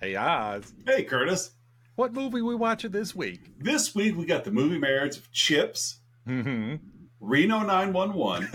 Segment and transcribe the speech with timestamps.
[0.00, 1.50] Hey Oz, Hey, Curtis.
[1.96, 3.40] what movie we watching this week?
[3.58, 6.76] This week we got the movie merits of Chips, Mm-hmm.
[7.20, 8.48] Reno 911,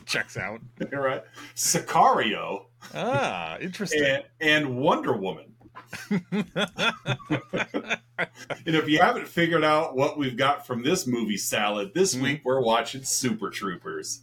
[0.06, 0.60] Checks out.
[0.92, 1.22] right?
[1.54, 4.02] Sicario, Ah, interesting.
[4.04, 5.46] and, and Wonder Woman.
[8.64, 12.22] And if you haven't figured out what we've got from this movie salad, this Mhm.
[12.22, 14.22] week we're watching Super Troopers.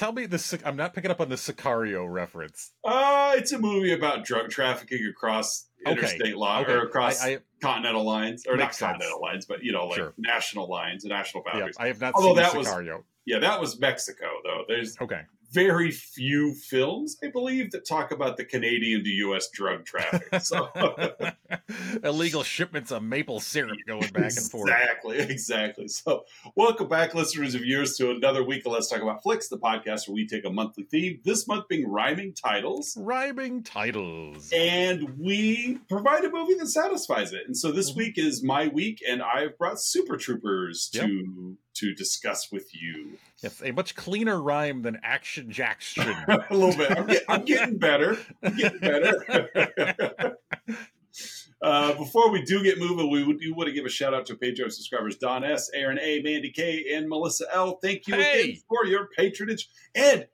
[0.00, 0.54] Tell me this.
[0.64, 2.72] I'm not picking up on the Sicario reference.
[2.82, 5.92] Uh, it's a movie about drug trafficking across Okay.
[5.92, 8.78] interstate law Okay, or across I, I, continental lines, or not sense.
[8.92, 10.14] continental lines, but you know, like Sure.
[10.16, 11.76] national lines, national boundaries.
[11.78, 13.04] I have not Although seen that was- Sicario.
[13.26, 14.64] yeah, that was Mexico, though.
[14.66, 15.20] There's Okay.
[15.52, 19.48] Very few films, I believe, that talk about the Canadian to U.S.
[19.50, 20.40] drug traffic.
[20.42, 20.68] So
[22.04, 24.70] Illegal shipments of maple syrup going back and forth.
[24.70, 25.88] exactly, exactly.
[25.88, 29.58] So welcome back, listeners of yours, to another week of Let's Talk About Flix, the
[29.58, 31.20] podcast where we take a monthly theme.
[31.24, 32.96] This month being rhyming titles.
[32.96, 34.50] Rhyming titles.
[34.54, 37.42] And we provide a movie that satisfies it.
[37.46, 37.96] And so this Mhm.
[37.96, 43.18] week is my week, and I've brought Super Troopers to to discuss with you.
[43.42, 46.08] Yes, a much cleaner rhyme than Action Jackson.
[46.28, 46.90] a little bit.
[46.96, 48.18] I'm, get, I'm getting better.
[48.42, 50.36] I'm getting better.
[51.62, 54.34] uh, before we do get moving, we do want to give a shout out to
[54.34, 57.78] Patreon subscribers Don S, Aaron A, Mandy K, and Melissa L.
[57.82, 58.42] Thank you Hey!
[58.42, 59.68] again for your patronage.
[59.94, 60.26] And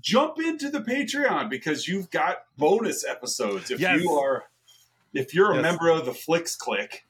[0.00, 3.70] jump into the Patreon because you've got bonus episodes.
[3.70, 4.00] If Yes.
[4.02, 4.44] you are
[5.14, 5.62] if you're a Yes.
[5.62, 7.04] member of the Flix Click,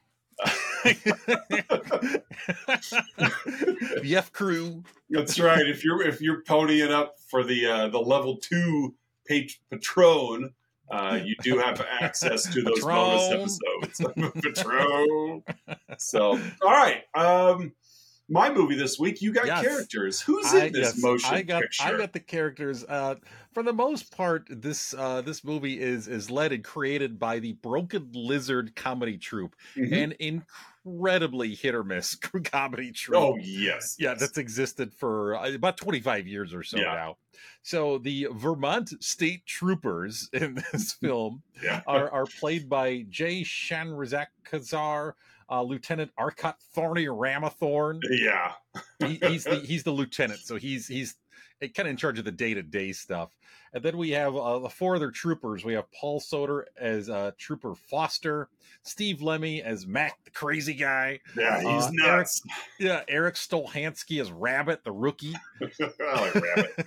[4.02, 4.82] the F crew.
[5.10, 5.66] that's right.
[5.66, 8.94] If you're if you're ponying up for the uh, the level two
[9.28, 10.54] pat- patron,
[10.90, 14.32] uh, you do have access to those bonus episodes.
[14.42, 15.42] patron.
[15.98, 17.02] So, all right.
[17.14, 17.72] Um,
[18.28, 19.20] my movie this week.
[19.20, 19.62] You got Yes.
[19.62, 20.20] characters.
[20.20, 21.84] Who's I, in this yes, motion I got picture?
[21.84, 22.84] I got the characters.
[22.84, 23.16] Uh,
[23.52, 27.52] for the most part, this uh, this movie is is led and created by the
[27.54, 29.92] Broken Lizard comedy troupe, Mhm.
[29.92, 33.16] an incredibly hit or miss comedy troupe.
[33.22, 34.20] oh yes, yeah, yes.
[34.20, 36.94] that's existed for uh, about 25 years or so Yeah.
[36.94, 37.16] now.
[37.62, 41.82] So the Vermont State Troopers in this film yeah.
[41.86, 45.12] are, are played by Jay Shanrazak Kazar,
[45.50, 48.00] uh, Lieutenant Arcot Thorny Ramathorn.
[48.10, 48.52] yeah.
[49.00, 51.16] He, he's the he's the lieutenant, so he's he's
[51.68, 53.30] kind of in charge of the day to day stuff.
[53.74, 55.64] And then we have uh, the four other troopers.
[55.64, 58.48] We have Paul Soter as uh, Trooper Foster,
[58.82, 61.20] Steve Lemme as Mac, the crazy guy.
[61.34, 62.42] Yeah, he's Uh, nuts.
[62.78, 65.34] Yeah, Eric Stolhanske as Rabbit, the rookie.
[65.80, 66.86] Like Rabbit.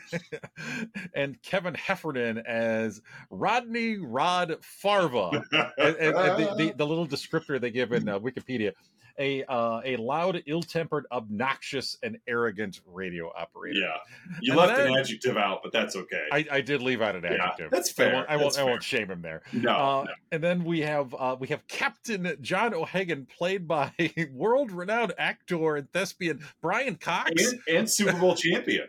[1.16, 5.30] and Kevin Heffernan as Rodney Rod Farva.
[5.78, 8.74] and, and- and the, the, the little descriptor they give in uh, Wikipedia
[9.20, 13.80] a uh, a loud, ill-tempered, obnoxious, and arrogant radio operator.
[13.80, 13.98] yeah,
[14.42, 16.26] you And left an adjective out, but that's okay.
[16.31, 17.72] I, I did leave out an Yeah, adjective.
[17.72, 18.14] that's I fair.
[18.14, 19.42] won't, I won't, I won't shame him there.
[19.53, 20.12] no, Uh, no.
[20.31, 23.92] And then we have uh, we have Captain John O'Hagan, played by
[24.31, 27.32] world-renowned actor and thespian Brian Cox.
[27.52, 28.88] and, and Super Bowl champion.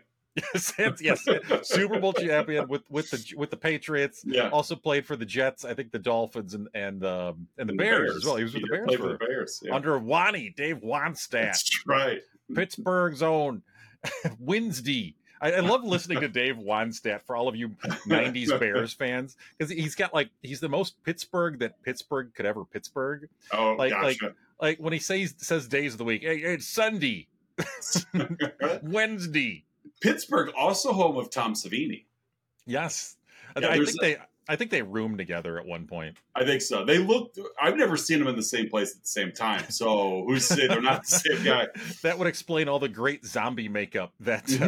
[0.53, 1.25] Yes,
[1.63, 4.23] Super Bowl champion with with the with the Patriots.
[4.25, 7.71] Yeah, Also played for the Jets, I think the Dolphins and and um, and the
[7.73, 8.35] And Bears, as well.
[8.35, 9.61] He was with Yeah, the Bears for, the Bears.
[9.65, 9.75] Yeah.
[9.75, 12.21] under Wani Dave Wannstedt, That's right.
[12.53, 13.61] Pittsburgh's own
[14.39, 15.15] Wednesday.
[15.39, 17.69] I, I love listening to Dave Wannstedt for all of you
[18.07, 22.65] '90s Bears fans because he's got like he's the most Pittsburgh that Pittsburgh could ever
[22.65, 23.29] Pittsburgh.
[23.53, 24.19] Oh, Like- like-
[24.59, 27.27] Like when he says says days of the week, hey, it's Sunday,
[28.81, 29.63] Wednesday.
[30.01, 32.05] Pittsburgh, also home of Tom Savini.
[32.65, 33.15] Yes,
[33.59, 34.17] Yeah, I think they
[34.49, 36.15] I think they roomed together at one point.
[36.33, 36.85] I think so.
[36.85, 37.35] They look.
[37.61, 39.69] I've never seen them in the same place at the same time.
[39.69, 41.67] So who's saying they're not the same guy?
[42.03, 44.65] That would explain all the great zombie makeup that Mhm.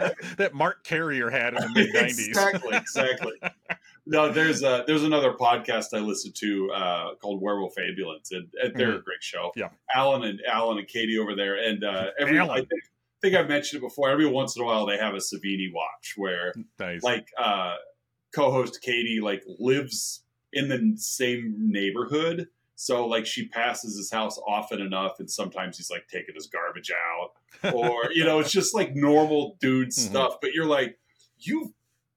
[0.00, 2.26] uh, that Mark Carrier had in the mid '90s.
[2.28, 3.32] exactly, exactly.
[4.04, 8.74] No, there's a there's another podcast I listen to uh, called Werewolf Ambulance, and, and
[8.74, 9.50] they're a great show.
[9.56, 9.60] Mm-hmm.
[9.60, 9.68] Yeah.
[9.94, 12.70] Alan and Alan and Katie over there, and uh, every I think,
[13.22, 14.10] I think I've mentioned it before.
[14.10, 17.04] Every once in a while, they have a Savini watch where Nice.
[17.04, 17.76] like uh,
[18.34, 22.48] co-host Katie like lives in the same neighborhood.
[22.74, 26.90] So like she passes his house often enough, and sometimes he's like taking his garbage
[26.90, 29.92] out, or you know, it's just like normal dude Mhm.
[29.92, 30.34] stuff.
[30.40, 30.98] But you're like,
[31.38, 31.68] you've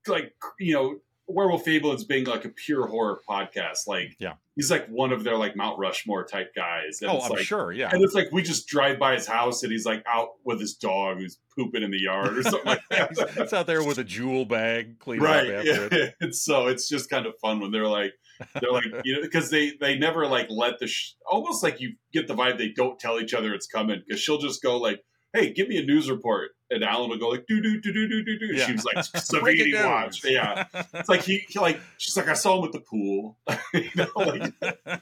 [0.08, 3.88] like you know Werewolf Ambulance being like a pure horror podcast.
[3.88, 4.34] Like, Yeah.
[4.56, 7.00] he's like one of their like Mount Rushmore type guys.
[7.02, 7.72] And Oh, it's I'm like, sure.
[7.72, 7.90] Yeah.
[7.92, 10.76] And it's like we just drive by his house and he's like out with his
[10.76, 13.10] dog who's pooping in the yard or something like that.
[13.38, 15.50] he's out there with a jewel bag cleaning right.
[15.50, 16.04] up after Yeah.
[16.04, 16.16] it.
[16.22, 18.14] And so it's just kind of fun when they're like,
[18.62, 21.94] they're like, you know, because they they never like let the sh- almost like you
[22.12, 25.00] get the vibe they don't tell each other it's coming because she'll just go like,
[25.34, 28.08] hey, give me a news report, and Alan would go like, do do do do
[28.08, 28.46] do do do.
[28.56, 28.66] Yeah.
[28.66, 28.96] She was like,
[29.42, 29.86] Breaking Savini news.
[29.86, 30.66] watch, yeah.
[30.94, 33.38] It's like he, he like she's like I saw him at the pool.
[33.74, 34.54] you know, like,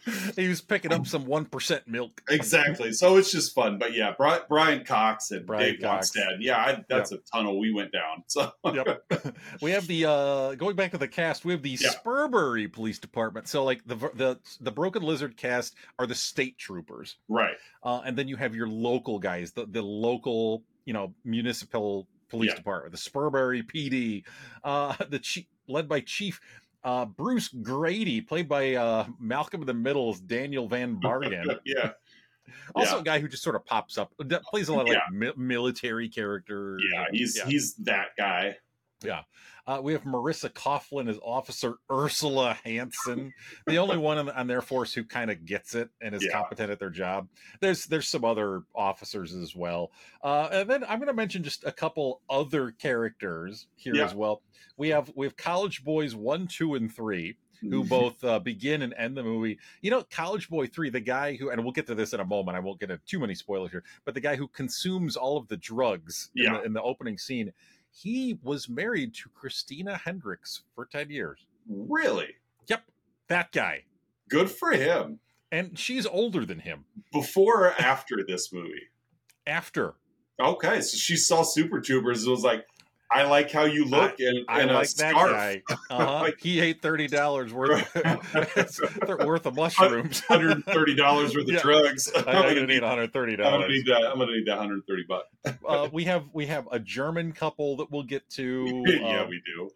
[0.36, 2.22] he was picking up some one percent milk.
[2.30, 2.92] exactly.
[2.94, 3.78] So it's just fun.
[3.78, 6.12] But yeah, Bri- Brian Cox and Brian Dave Cox.
[6.12, 6.38] Wannstedt.
[6.40, 8.24] Yeah, I, that's a tunnel we went down.
[8.28, 9.04] So Yep.
[9.62, 11.46] we have the uh going back to the cast.
[11.46, 11.90] We have the Yeah.
[11.92, 13.48] Spurbury Police Department.
[13.48, 18.18] So like the the the Broken Lizard cast are the state troopers, right, uh, and
[18.18, 22.56] then you have your local guys, the the local you know municipal police Yeah.
[22.56, 24.24] department, the Spurbury PD,
[24.64, 26.40] uh, the chief led by Chief.
[26.84, 31.92] Uh, Bruce Grady, played by uh, Malcolm in the Middle's Daniel Van Bargen, yeah,
[32.76, 33.02] also Yeah.
[33.02, 34.12] a guy who just sort of pops up,
[34.44, 35.18] plays a lot of like Yeah.
[35.18, 36.84] mi- military characters.
[36.92, 37.06] yeah.
[37.12, 37.46] He's Yeah.
[37.46, 38.58] he's that guy.
[39.66, 43.34] Uh, we have Marisa Coughlan as Officer Ursula Hanson,
[43.66, 46.34] the only one on, on their force who kind of gets it and is Yeah.
[46.34, 47.30] competent at their job.
[47.62, 51.64] There's there's some other officers as well, uh, and then I'm going to mention just
[51.64, 54.06] a couple other characters here Yeah.
[54.06, 54.42] as well.
[54.76, 57.76] We have we have College Boys one, two, and three Mm-hmm.
[57.76, 59.58] who both uh, begin and end the movie.
[59.82, 62.26] You know, College Boy 3, the guy who, and we'll get to this in a
[62.26, 65.38] moment, I won't get into too many spoilers here, but the guy who consumes all
[65.38, 67.54] of the drugs in, the, in the opening scene,
[67.96, 71.46] he was married to Christina Hendricks for 10 years.
[71.70, 72.36] really
[72.68, 72.84] Yep,
[73.28, 73.84] that guy.
[74.30, 75.20] good for him.
[75.52, 76.86] And she's older than him.
[77.12, 78.90] Before or after this movie?
[79.46, 79.94] After.
[80.42, 82.66] Okay, so she saw Super Troopers and was like,
[83.14, 85.62] "I like how you look in, I in a like that scarf." guy.
[85.90, 86.20] Uh-huh.
[86.24, 87.94] Like- he ate $30 worth,
[89.26, 90.20] worth of mushrooms.
[90.22, 91.62] Hundred and thirty dollars worth of Yeah.
[91.62, 92.12] drugs.
[92.16, 92.86] I'm gonna need $130.
[92.86, 94.06] I'm gonna need that.
[94.12, 95.28] I'm gonna need that 130 bucks.
[95.68, 98.84] uh, we have we have a German couple that we'll get to.
[98.88, 99.72] yeah, um, we do.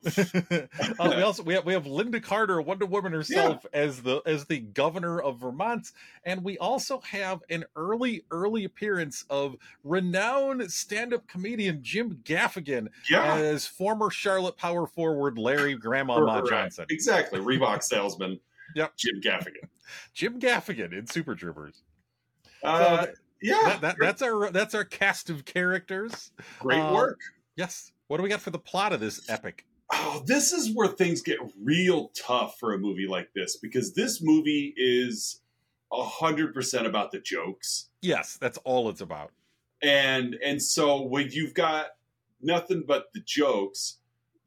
[1.00, 4.46] uh, we also we have we have Lynda Carter, Wonder Woman herself, as the as
[4.46, 5.92] the governor of Vermont,
[6.24, 12.88] and we also have an early early appearance of renowned stand up comedian Jim Gaffigan
[13.10, 16.46] Yeah, as former Charlotte power forward Larry Grandmama Right.
[16.50, 16.86] Johnson.
[16.90, 17.40] exactly.
[17.40, 18.40] Reebok salesman.
[18.76, 18.94] Yep.
[18.98, 19.68] Jim Gaffigan.
[20.14, 21.84] Jim Gaffigan in Super Troopers.
[22.64, 26.32] Uh, that- yeah, That, that, that's our that's our cast of characters.
[26.60, 27.20] great uh, work.
[27.56, 27.92] Yes.
[28.08, 29.66] What do we got for the plot of this epic?
[29.94, 34.22] Oh, this is where things get real tough for a movie like this because this
[34.24, 35.42] movie is
[35.92, 37.90] hundred percent about the jokes.
[38.02, 39.32] Yes, that's all it's about.
[39.84, 41.90] and and so when you've got
[42.42, 43.98] nothing but the jokes.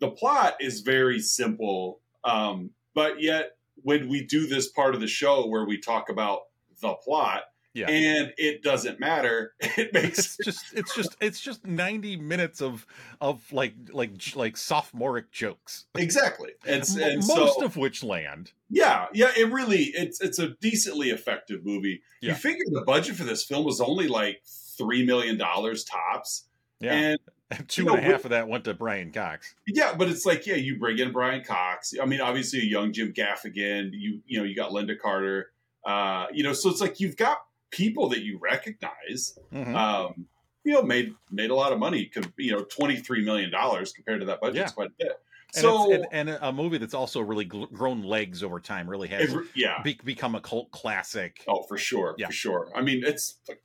[0.01, 3.53] The plot is very simple um but yet
[3.83, 6.41] when we do this part of the show where we talk about
[6.83, 7.89] the plot Yeah.
[7.89, 12.87] and it doesn't matter it makes it's just it's just it's just 90 minutes of
[13.23, 15.87] of like like like sophomoric jokes.
[15.95, 16.51] Exactly.
[16.67, 18.53] And, and most so of which land.
[18.69, 22.03] Yeah yeah it really it's it's a decently effective movie.
[22.21, 22.31] Yeah.
[22.31, 24.43] you figure the budget for this film was only like
[24.77, 26.45] three million dollars tops.
[26.81, 26.93] Yeah.
[26.93, 27.19] And
[27.69, 30.47] two you and a half of that went to brian cox Yeah, but it's like,
[30.47, 31.95] yeah, you bring in Brian Cox.
[32.01, 33.91] I mean, obviously a young Jim Gaffigan.
[33.93, 35.51] You you know, you got Lynda Carter.
[35.85, 37.39] Uh, you know, so it's like you've got
[37.71, 39.39] people that you recognize.
[39.53, 39.75] Mhm.
[39.75, 40.27] Um,
[40.65, 42.11] you know, made made a lot of money.
[42.37, 44.69] You know, twenty three million dollars compared to that budget Yeah.
[44.69, 45.13] quite a bit.
[45.55, 49.33] and, So and, and a movie that's also really grown legs over time really has
[49.33, 52.27] it- yeah, be- become a cult classic oh for sure, Yeah.
[52.27, 52.71] for sure.
[52.77, 53.63] I mean, it's like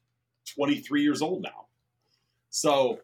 [0.55, 1.67] twenty three years old now.
[2.49, 3.01] So,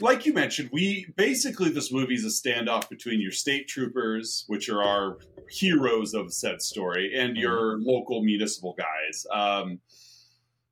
[0.00, 4.68] like you mentioned, we basically this movie is a standoff between your state troopers, which
[4.68, 5.18] are our
[5.50, 9.26] heroes of said story, and your local municipal guys.
[9.32, 9.80] Um,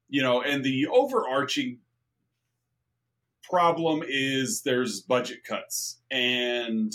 [0.08, 1.78] you know, and the overarching
[3.42, 6.92] problem is there's budget cuts, and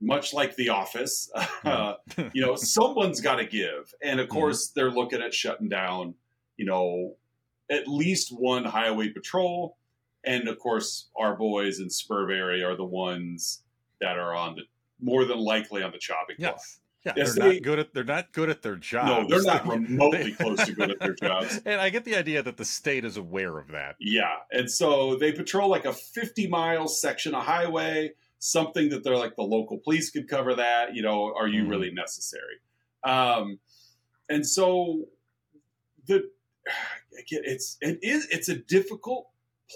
[0.00, 1.30] much like The Office,
[1.64, 1.94] uh,
[2.32, 6.14] you know, someone's got to give, and of course they're looking at shutting down,
[6.56, 7.16] you know,
[7.70, 9.76] at least one highway patrol,
[10.24, 13.62] and of course our boys in Spurbury are the ones
[14.00, 14.62] that are on the
[15.00, 16.54] more than likely on the chopping block.
[16.56, 19.30] yes yeah Yes, they're they- not good at they're not good at their jobs.
[19.30, 21.58] No, they're not remotely close to good at their jobs.
[21.66, 25.16] and i get the idea that the state is aware of that Yeah, and so
[25.16, 29.78] they patrol like a 50 mile section of highway, something that they're like the local
[29.78, 30.94] police could cover that.
[30.94, 31.70] You know, are you Mhm.
[31.70, 32.56] really necessary?
[33.04, 33.58] Um,
[34.28, 35.06] and so
[36.06, 36.28] the
[37.30, 39.28] it's it is it's a difficult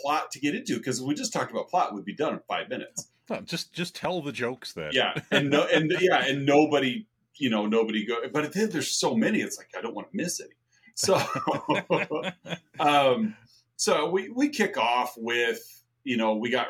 [0.03, 2.69] plot to get into because we just talked about plot would be done in five
[2.69, 3.09] minutes.
[3.31, 4.91] No, just just tell the jokes then.
[4.93, 8.19] Yeah, and no, and yeah, and nobody, you know, nobody go.
[8.33, 9.41] But then there's so many.
[9.41, 10.51] It's like I don't want to miss any.
[10.95, 11.19] So,
[12.81, 13.37] um,
[13.77, 16.69] so we we kick off with you know we got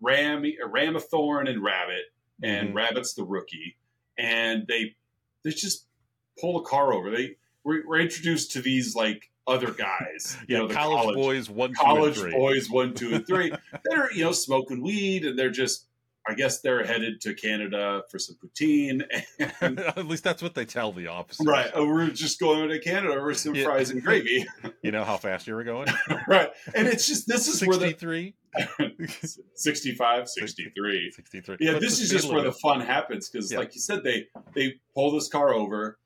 [0.00, 2.04] Ram Ramathorn and Rabbit,
[2.42, 2.74] and Mhm.
[2.74, 3.76] Rabbit's the rookie,
[4.16, 4.96] and they
[5.44, 5.86] they just
[6.40, 7.10] pull a car over.
[7.10, 11.50] They we're, we're introduced to these like other guys, you yeah, know, the college, boys
[11.50, 12.32] one, two, college and three.
[12.32, 13.50] boys one, two, and three.
[13.90, 15.86] they're you know smoking weed, and they're just.
[16.30, 19.02] I guess they're headed to Canada for some poutine,
[19.62, 21.46] and At least that's what they tell the officers.
[21.46, 23.64] right, oh, we're just going to Canada for some Yeah.
[23.64, 24.44] fries and gravy,
[24.82, 25.88] You know how fast you were going?
[26.26, 26.50] right?
[26.74, 28.34] And it's just this is where the 63?
[29.54, 31.10] 65, 63.
[31.12, 31.56] 63.
[31.60, 33.58] Yeah, What's this is just where the fun happens because, Yeah.
[33.60, 35.98] like you said, they they pull this car over,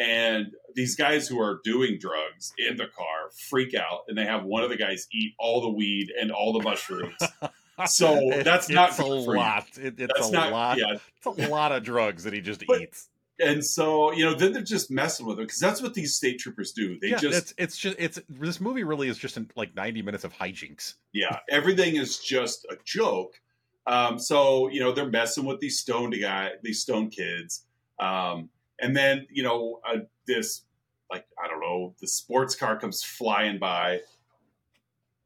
[0.00, 4.44] and these guys who are doing drugs in the car freak out, and they have
[4.44, 7.18] one of the guys eat all the weed and all the mushrooms.
[7.86, 9.66] So It- that's not a lot.
[9.78, 10.76] It, it's That's a not lot.
[10.78, 10.96] yeah.
[11.16, 13.08] It's a lot of drugs that he just But- eats.
[13.42, 16.40] And so you know, then they're just messing with him because that's what these state
[16.40, 16.98] troopers do.
[17.00, 20.02] They yeah, just it's it's just it's this movie really is just in like 90
[20.02, 20.92] minutes of hijinks.
[21.14, 23.40] yeah, everything is just a joke.
[23.86, 27.64] Um, so you know they're messing with these stoned guy, these stone kids,
[27.98, 30.62] um, and then you know uh, this
[31.10, 34.00] like I don't know, the sports car comes flying by.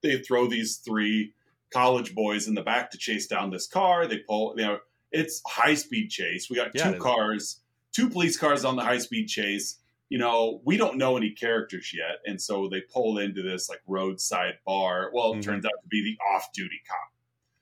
[0.02, 1.32] They throw these three
[1.70, 4.06] college boys in the back to chase down this car.
[4.06, 4.78] They pull, you know,
[5.12, 6.48] it's high speed chase.
[6.50, 7.60] We got Yeah, two cars,
[7.92, 9.78] two police cars on the high speed chase.
[10.10, 13.80] You know, we don't know any characters yet, and so they pull into this like
[13.86, 15.10] roadside bar.
[15.14, 15.42] Well, it Mhm.
[15.42, 17.10] turns out to be the off duty cop.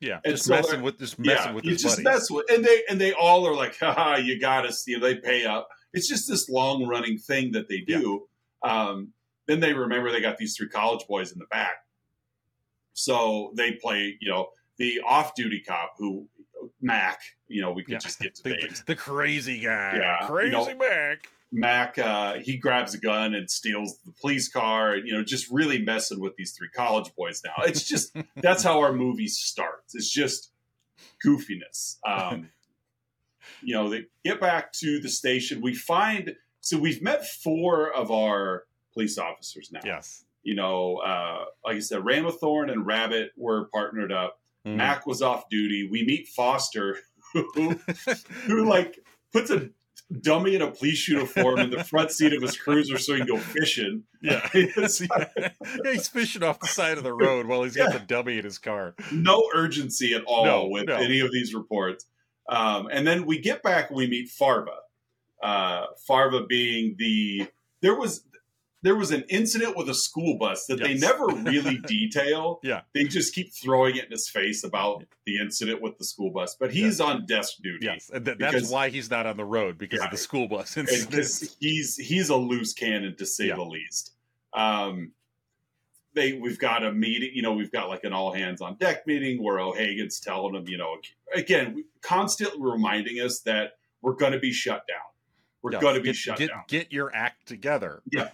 [0.00, 2.04] Yeah, And just so messing with just messing yeah, with you just buddies.
[2.04, 4.84] mess with, and they and they all are like, haha, you got us.
[4.88, 5.68] You know, they pay up.
[5.92, 8.28] It's just this long running thing that they do.
[8.62, 9.12] Um,
[9.46, 11.84] then they remember they got these three college boys in the back,
[12.92, 14.16] so they play.
[14.20, 16.28] You know, the off duty cop who
[16.80, 17.20] Mac.
[17.48, 17.98] You know, we could Yeah.
[17.98, 21.28] just get to the, the crazy guy, Yeah, crazy you know- Mac.
[21.54, 24.94] Mac, uh, he grabs a gun and steals the police car.
[24.94, 27.52] And you know, just really messing with these three college boys now.
[27.64, 29.94] It's just that's how our movie starts.
[29.94, 30.50] It's just
[31.26, 31.96] goofiness.
[32.06, 32.48] Um,
[33.62, 35.60] you know, they get back to the station.
[35.60, 39.80] We find so we've met four of our police officers now.
[39.84, 40.24] Yes.
[40.44, 44.40] You know, uh, like I said, Ramathorn and Rabbit were partnered up.
[44.66, 44.76] Mhm.
[44.76, 45.88] Mac was off duty.
[45.90, 46.98] We meet Foster,
[47.32, 47.80] who,
[48.46, 48.98] who like
[49.32, 49.70] puts a
[50.20, 53.26] dummy in a police uniform in the front seat of his cruiser so he can
[53.28, 54.02] go fishing.
[54.22, 54.46] yeah.
[54.54, 54.72] Yeah,
[55.92, 57.98] he's fishing off the side of the road while he's got Yeah.
[57.98, 58.94] the dummy in his car.
[59.10, 60.96] no urgency at all No, with no.
[60.96, 62.04] any of these reports.
[62.54, 64.76] Um, and then we get back and we meet Farva.
[65.42, 67.48] Uh, Farva being the
[67.80, 68.24] there was
[68.82, 72.58] there was an incident with a school bus that they never really detail.
[72.64, 72.80] Yeah.
[72.94, 76.56] They just keep throwing it in his face about the incident with the school bus.
[76.58, 77.86] But he's on desk duty.
[77.86, 80.06] Yes, and th- that's Because- why he's not on the road because Yeah.
[80.06, 83.56] of the school bus And he's he's a loose cannon to say Yeah.
[83.56, 84.12] the least.
[84.52, 85.12] Um,
[86.14, 89.06] they we've got a meeting, you know, we've got like an all hands on deck
[89.06, 90.96] meeting where O'Hagan's telling them, you know,
[91.34, 94.98] again, constantly reminding us that we're going to be shut down.
[95.62, 96.62] We're Yes, going to be get, shut get, down.
[96.68, 98.02] Get your act together.
[98.10, 98.30] Yeah.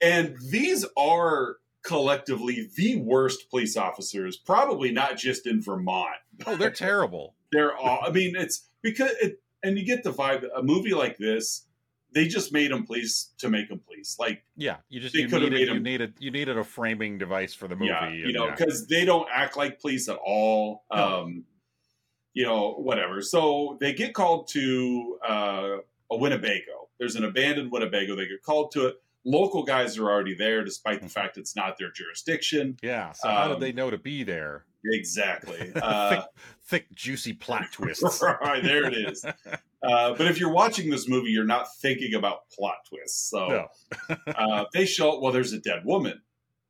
[0.00, 6.16] And these are collectively the worst police officers, probably not just in Vermont.
[6.46, 7.34] Oh, they're terrible.
[7.52, 11.18] They're all, I mean, it's because it, and you get the vibe, a movie like
[11.18, 11.66] this,
[12.14, 14.16] they just made them police to make them police.
[14.18, 16.64] Like, Yeah, you just They you could've needed, made you him- needed you needed a
[16.64, 17.86] framing device for the movie.
[17.88, 18.54] yeah, you know, yeah.
[18.54, 20.84] because they don't act like police at all.
[20.94, 21.22] No.
[21.22, 21.44] Um,
[22.34, 23.20] you know, whatever.
[23.20, 25.68] So they get called to uh,
[26.10, 26.88] a Winnebago.
[26.98, 28.16] There's an abandoned Winnebago.
[28.16, 28.96] They get called to it.
[29.24, 32.76] Local guys are already there, despite the fact it's not their jurisdiction.
[32.82, 33.12] yeah.
[33.12, 34.64] So how um, did they know to be there?
[34.84, 35.72] Exactly.
[35.76, 36.24] Uh, thick,
[36.64, 38.22] thick, juicy plot twists.
[38.42, 39.24] right there it is.
[39.82, 43.30] Uh, but if you're watching this movie, you're not thinking about plot twists.
[43.30, 43.48] So
[44.08, 44.16] No.
[44.36, 46.20] uh, they show well, there's a dead woman.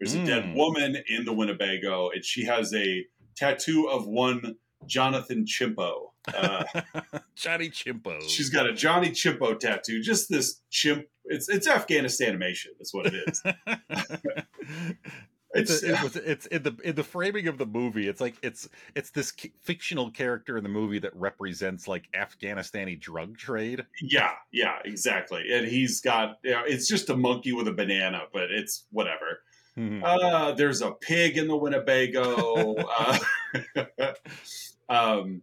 [0.00, 0.56] There's a dead Mm.
[0.56, 6.10] woman in the Winnebago, and she has a tattoo of one Jonathan Chimpo.
[6.32, 6.64] Uh,
[7.36, 8.20] Johnny Chimpo.
[8.28, 10.00] she's got a Johnny Chimpo tattoo.
[10.02, 11.06] Just this chimp.
[11.24, 12.72] It's it's Afghanistan animation.
[12.78, 13.42] That's what it is.
[15.54, 18.08] it's It's, it was, it's in the in the framing of the movie.
[18.08, 23.36] It's like it's it's this fictional character in the movie that represents like Afghanistani drug
[23.36, 23.84] trade.
[24.00, 25.52] yeah, yeah, exactly.
[25.52, 26.38] And he's got.
[26.42, 29.42] You know, it's just a monkey with a banana, but it's whatever.
[29.76, 30.02] Mhm.
[30.04, 32.74] Uh, there's a pig in the Winnebago.
[32.76, 33.18] uh,
[34.88, 35.42] um,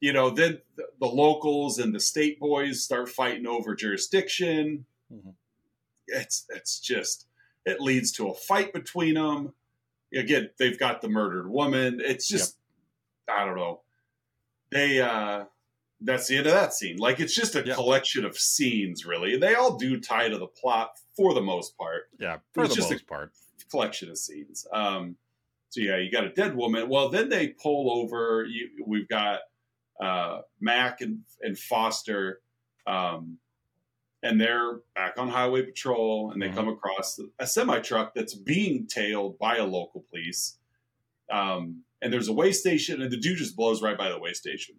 [0.00, 4.84] you know, then the, locals and the state boys start fighting over jurisdiction.
[5.12, 5.34] Mhm.
[6.06, 7.26] It's it's just
[7.66, 9.52] it leads to a fight between them.
[10.14, 12.00] Again, they've got the murdered woman.
[12.02, 12.56] It's just
[13.28, 13.82] I don't know.
[14.70, 15.44] they uh
[16.02, 16.96] that's the end of that scene.
[16.96, 17.76] Like it's just a Yep.
[17.76, 19.36] collection of scenes, really.
[19.36, 22.08] They all do tie to the plot for the most part.
[22.18, 23.32] Yeah, for It's the just a- most part.
[23.70, 24.66] Collection of scenes.
[24.72, 25.16] Um,
[25.68, 26.88] so yeah, you got a dead woman.
[26.88, 28.44] Well, then they pull over.
[28.44, 29.40] You, we've got
[30.00, 32.40] uh, Mac and and Foster,
[32.86, 33.38] um,
[34.22, 36.54] and they're back on highway patrol, and they Mhm.
[36.54, 40.58] come across a semi truck that's being tailed by a local police.
[41.30, 44.32] Um, and there's a way station, and the dude just blows right by the way
[44.32, 44.76] station.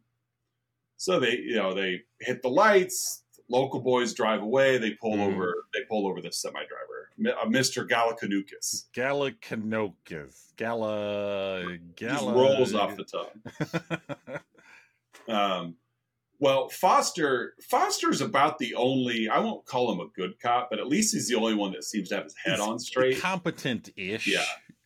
[0.98, 3.24] So they, you know, they hit the lights.
[3.50, 4.78] Local boys drive away.
[4.78, 5.34] They pull Mhm.
[5.34, 5.66] over.
[5.74, 7.10] They pull over the semi driver,
[7.42, 8.90] uh, Mister Gallicanukis.
[8.94, 10.56] Gallicanocus.
[10.56, 11.78] Gala.
[11.96, 12.34] Just Gala.
[12.34, 14.42] rolls off the tongue.
[15.28, 15.76] Um,
[16.42, 19.30] well, Foster Foster's about the only.
[19.30, 21.84] I won't call him a good cop, but at least he's the only one that
[21.84, 23.22] seems to have his head on straight.
[23.22, 24.26] Competent-ish.
[24.26, 24.44] Yeah.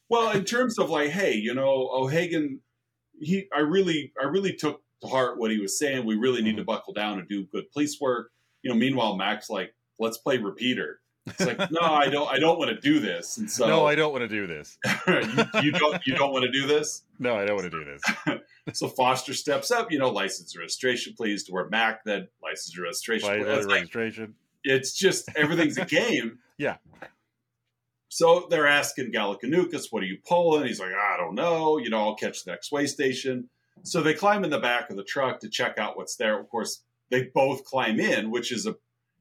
[0.09, 2.59] Well, in terms of like, hey, you know, O'Hagan,
[3.19, 6.05] he, I really, I really took to heart what he was saying.
[6.05, 6.65] We really need to mm-hmm.
[6.65, 8.31] buckle down and do good police work.
[8.61, 10.99] You know, meanwhile, Mac's like, let's play repeater.
[11.25, 13.37] It's like, no, I don't, I don't want to do this.
[13.37, 14.77] And so, no, I don't want to do this.
[15.07, 17.03] you, you don't, you don't want to do this.
[17.17, 18.01] No, I don't want to do this.
[18.73, 23.27] So Foster steps up, you know, license registration, please, to where Mac then license registration.
[23.27, 23.47] By please.
[23.57, 24.33] It's like, registration.
[24.63, 26.39] it's just everything's a game.
[26.57, 26.77] Yeah.
[28.09, 30.65] So they're asking Gallicanukis, what are you pulling?
[30.65, 31.77] He's like, I don't know.
[31.77, 33.49] You know, I'll catch the next way station.
[33.83, 36.39] So they climb in the back of the truck to check out what's there.
[36.39, 38.75] Of course, they both climb in, which is a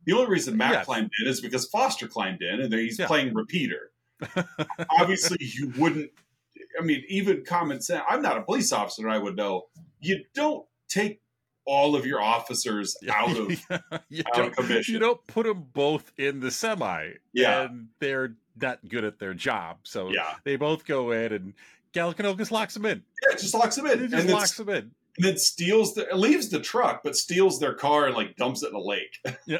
[0.07, 0.85] the only reason Mac Yes.
[0.87, 3.07] climbed in is because Foster climbed in and he's Yeah.
[3.07, 3.91] playing repeater.
[5.01, 6.11] Obviously, you wouldn't.
[6.79, 8.03] I mean, even common sense.
[8.09, 9.65] I'm not a police officer, I would know.
[10.01, 11.21] You don't take
[11.67, 13.51] all of your officers out of
[14.09, 14.93] you, out of commission.
[14.95, 17.11] you don't put them both in the semi.
[17.33, 17.63] Yeah.
[17.63, 19.79] And they're not good at their job.
[19.85, 21.55] So yeah, they both go in and
[21.95, 23.03] Gallicanocus locks them in.
[23.29, 24.77] yeah, just locks them in, and just then, locks them in.
[24.77, 28.71] and then steals the leaves the truck, but steals their car and like dumps it
[28.71, 29.17] in a lake.
[29.47, 29.59] Yeah.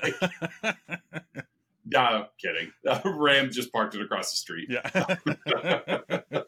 [1.87, 2.73] no, kidding.
[3.05, 4.69] Ram just parked it across the street.
[4.71, 6.43] yeah.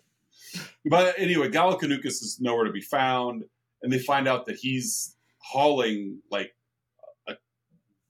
[0.85, 3.45] But anyway, Gallicanukis is nowhere to be found,
[3.83, 6.53] and they find out that he's hauling like
[7.29, 7.35] a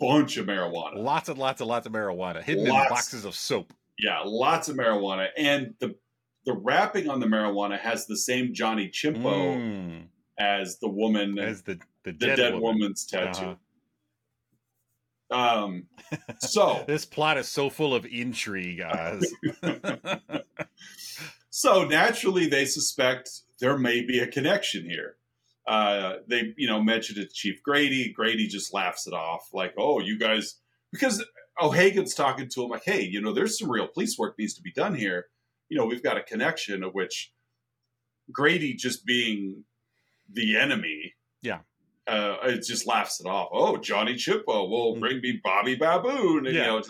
[0.00, 0.96] bunch of marijuana.
[0.96, 2.84] lots and lots and lots of marijuana hidden Lots.
[2.84, 3.72] in boxes of soap.
[3.98, 5.94] Yeah, lots of marijuana, and the
[6.44, 10.02] the wrapping on the marijuana has the same Johnny Chimpo Mm.
[10.38, 12.78] as the woman, As the, the the dead, dead, woman.
[12.80, 13.56] woman's tattoo.
[15.30, 15.64] Uh-huh.
[15.64, 15.86] Um,
[16.38, 19.24] so This plot is so full of intrigue, guys.
[21.56, 25.16] so naturally they suspect there may be a connection here.
[25.66, 28.12] Uh, they, you know, mentioned it to Chief Grady.
[28.12, 30.56] Grady just laughs it off, like, "Oh, you guys,"
[30.92, 31.24] because
[31.58, 34.60] O'Hagan's talking to him like, "Hey, you know, there's some real police work needs to
[34.62, 35.28] be done here.
[35.70, 37.32] You know, we've got a connection." Of which
[38.30, 39.64] Grady, just being
[40.30, 41.60] the enemy, Yeah.
[42.06, 43.48] uh, it just laughs it off.
[43.50, 45.00] Oh, Johnny Chimpo will Mm.
[45.00, 46.66] bring me Bobby Baboon, and Yeah.
[46.74, 46.82] you know,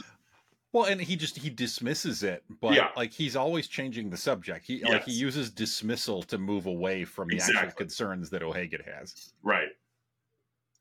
[0.77, 2.91] Well, and he just he dismisses it, but Yeah.
[2.99, 4.67] like he's always changing the subject.
[4.67, 9.33] He like he uses dismissal to move away from the actual concerns that O'Hagan has.
[9.43, 9.69] Right.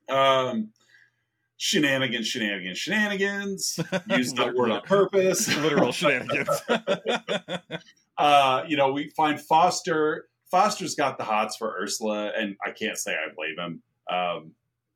[0.10, 0.72] Um,
[1.56, 3.80] shenanigans, shenanigans, shenanigans.
[4.10, 5.48] Use that word on purpose.
[5.62, 6.50] Literal shenanigans.
[8.18, 10.28] Uh, you know, we find Foster.
[10.52, 13.84] Foster's got the hots for Ursula, and I can't say I blame him.
[14.10, 14.52] Um,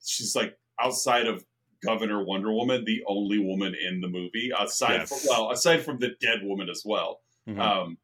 [0.06, 1.44] she's like outside of
[1.84, 4.52] Governor Wonder Woman, the only woman in the movie.
[4.58, 5.10] Aside Yes.
[5.10, 7.22] from well, aside from the dead woman as well.
[7.48, 7.60] Mhm.
[7.60, 7.98] Um,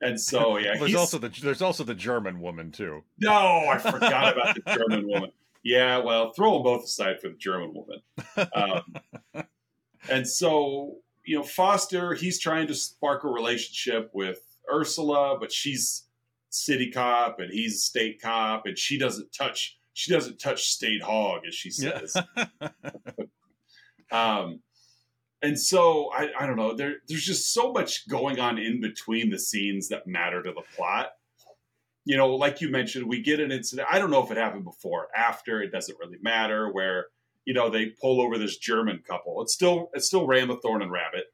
[0.00, 3.02] and so yeah, there's also the there's also the German woman too.
[3.18, 3.32] No,
[3.68, 5.32] I forgot about the German woman.
[5.62, 8.00] Yeah, well, throw them both aside for the German woman.
[8.54, 8.94] Um,
[10.08, 14.38] and so, you know, Foster, he's trying to spark a relationship with
[14.72, 16.04] Ursula, but she's
[16.50, 21.46] city cop and he's state cop, and she doesn't touch she doesn't touch state hog,
[21.48, 22.14] as she says.
[24.12, 24.60] Um,
[25.42, 26.76] and so I, I don't know.
[26.76, 30.62] There, there's just so much going on in between the scenes that matter to the
[30.76, 31.08] plot.
[32.04, 33.88] You know, like you mentioned, we get an incident.
[33.90, 35.60] I don't know if it happened before, after.
[35.60, 36.72] It doesn't really matter.
[36.72, 37.06] Where
[37.44, 39.42] you know they pull over this German couple.
[39.42, 41.24] It's still it's still Ramathorn and Rabbit.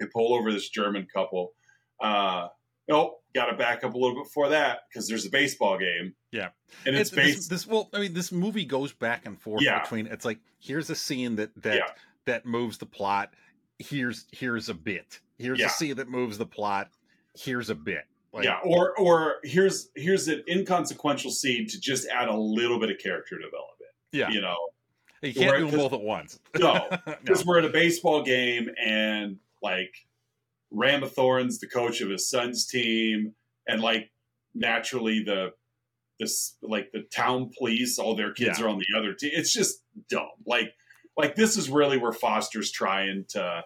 [0.00, 1.52] They pull over this German couple.
[2.00, 2.48] Uh,
[2.88, 6.16] nope, got to back up a little bit before that because there's a baseball game.
[6.32, 6.48] Yeah.
[6.86, 7.36] and it's It- based.
[7.36, 9.80] this, this well, I mean, this movie goes back and forth Yeah.
[9.82, 10.06] between.
[10.06, 11.86] It's like here's a scene that that Yeah.
[12.24, 13.32] that moves the plot.
[13.78, 15.20] Here's here's a bit.
[15.38, 15.66] Here's Yeah.
[15.66, 16.90] a scene that moves the plot.
[17.38, 18.04] Here's a bit.
[18.32, 22.90] Like, yeah, or or here's here's an inconsequential scene to just add a little bit
[22.90, 23.90] of character development.
[24.10, 24.30] Yeah.
[24.30, 24.56] you know,
[25.22, 26.38] you can't do them both at once.
[26.58, 26.98] no, no.
[27.22, 29.94] because we're at a baseball game and like
[30.72, 33.34] Ramathorn's the coach of his son's team,
[33.66, 34.10] and like
[34.54, 35.52] naturally the
[36.22, 38.64] this like the town police, all their kids Yeah.
[38.64, 39.30] are on the other team.
[39.34, 40.28] It's just dumb.
[40.46, 40.72] Like
[41.16, 43.62] like this is really where Foster's trying to,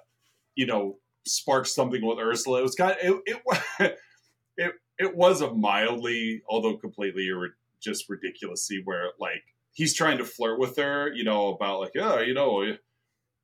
[0.57, 2.61] you know, spark something with Ursula.
[2.61, 3.97] It was kind it it
[4.57, 9.43] it it was a mildly, although completely ir- just ridiculously where like
[9.73, 12.77] he's trying to flirt with her, you know, about like, yeah, you know, eh,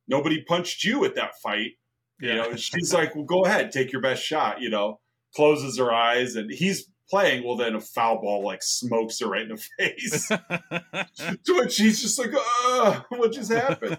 [0.09, 1.73] nobody punched you at that fight.
[2.21, 5.01] You know, and she's like, well, go ahead, take your best shot, you know,
[5.35, 7.45] closes her eyes and he's playing.
[7.45, 10.29] Well, then a foul ball like smokes her right in the face.
[11.45, 13.99] to which she's just like, uh, what just happened?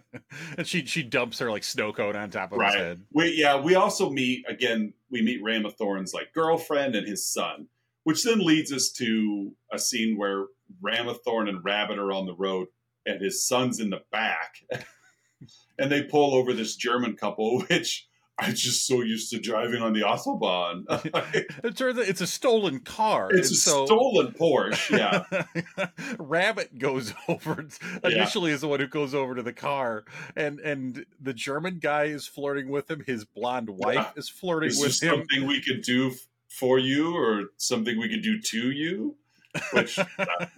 [0.56, 2.72] and she she dumps her like snow cone on top of Right.
[2.72, 3.00] his head.
[3.12, 7.66] We, yeah, we also meet again, we meet Ramathorn's like girlfriend and his son,
[8.04, 10.44] which then leads us to a scene where
[10.80, 12.68] Ramathorn and Rabbit are on the road
[13.04, 14.54] and his son's in the back.
[15.78, 18.06] and they pull over this German couple, which
[18.38, 20.84] I'm just so used to driving on the Autobahn.
[21.64, 23.28] It turns out it's a stolen car.
[23.32, 24.98] it's a so stolen Porsche.
[25.76, 25.84] Yeah.
[26.18, 27.66] Rabbit goes over
[28.02, 30.04] initially is the one who goes over to the car
[30.36, 33.04] and and the German guy is flirting with him.
[33.06, 34.10] His blonde wife Yeah.
[34.16, 35.16] is flirting Is with him.
[35.28, 36.12] something we could do
[36.48, 39.16] for you or something we could do to you?
[39.72, 40.06] Which uh,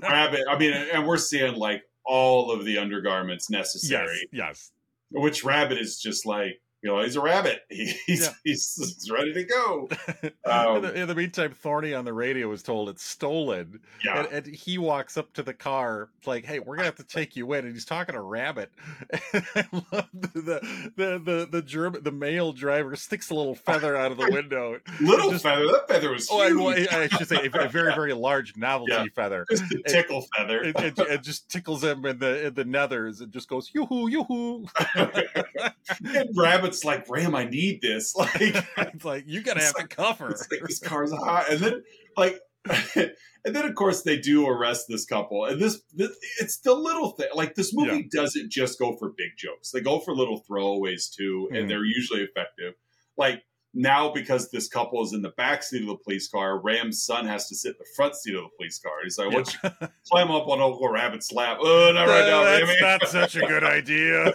[0.00, 4.72] Rabbit, I mean, and we're seeing like all of the undergarments Yes, necessary, yes.
[5.10, 7.62] which Rabbit is just like, you know, he's a rabbit.
[7.70, 8.28] He's, Yeah.
[8.44, 9.88] he's, he's ready to go.
[10.22, 14.20] in, Um, the, in the meantime, Thorny on the radio is told it's stolen, Yeah.
[14.24, 17.34] and, and he walks up to the car like, "Hey, we're gonna have to take
[17.34, 18.70] you in." And he's talking to Rabbit.
[19.34, 24.12] I love the, the the the German the male driver sticks a little feather out
[24.12, 24.78] of the window.
[25.00, 25.66] Little just- feather.
[25.66, 29.04] That feather was Oh, I, I should say a, a very very large novelty Yeah.
[29.14, 29.44] feather.
[29.50, 30.62] just a tickle feather.
[30.62, 33.20] It, it, it just tickles him in the in the nethers.
[33.20, 34.66] It just goes yoo-hoo yoo-hoo.
[34.94, 36.28] and
[36.66, 38.14] Rabbit's like, Ram, I need this.
[38.18, 38.32] Like,
[38.76, 40.30] it's like you gotta It's have like- to cover.
[40.30, 41.82] it's like this car's hot and then
[42.16, 42.38] like
[42.96, 47.10] and then of course they do arrest this couple and this, this it's the little
[47.12, 51.08] thing like this movie doesn't just go for big jokes they go for little throwaways
[51.14, 51.58] too Mhm.
[51.60, 52.74] and they're usually effective
[53.16, 57.04] like now because this couple is in the back seat of the police car ram's
[57.04, 59.54] son has to sit in the front seat of the police car he's like what
[59.62, 63.08] you climb up on uncle rabbit's lap oh not right now Uh, that's Rammy." not
[63.08, 64.32] such a good idea.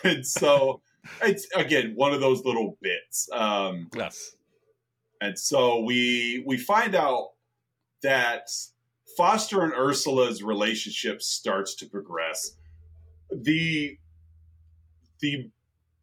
[0.00, 0.80] And so
[1.22, 4.36] it's again one of those little bits um yes.
[5.20, 7.30] And so we we find out
[8.02, 8.48] that
[9.16, 12.56] Foster and Ursula's relationship starts to progress.
[13.30, 13.98] The
[15.20, 15.50] the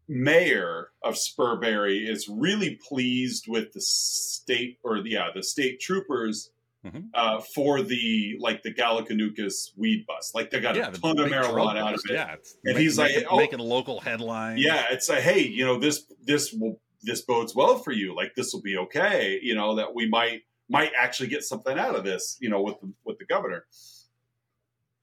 [0.08, 6.52] mayor of Spurbury is really pleased with the state or the yeah the state troopers
[6.86, 7.10] Mhm.
[7.15, 10.36] uh, for the like the Gallicanucas weed bust.
[10.36, 12.13] Like they got Yeah, a ton of marijuana out of it.
[12.13, 14.62] Yeah, And make- he's like, making, oh- making local headlines.
[14.63, 18.15] Yeah, it's a hey, you know this this will this bodes well for you.
[18.15, 19.39] Like this will be okay.
[19.41, 22.38] You know that we might might actually get something out of this.
[22.39, 23.65] You know with the, with the governor.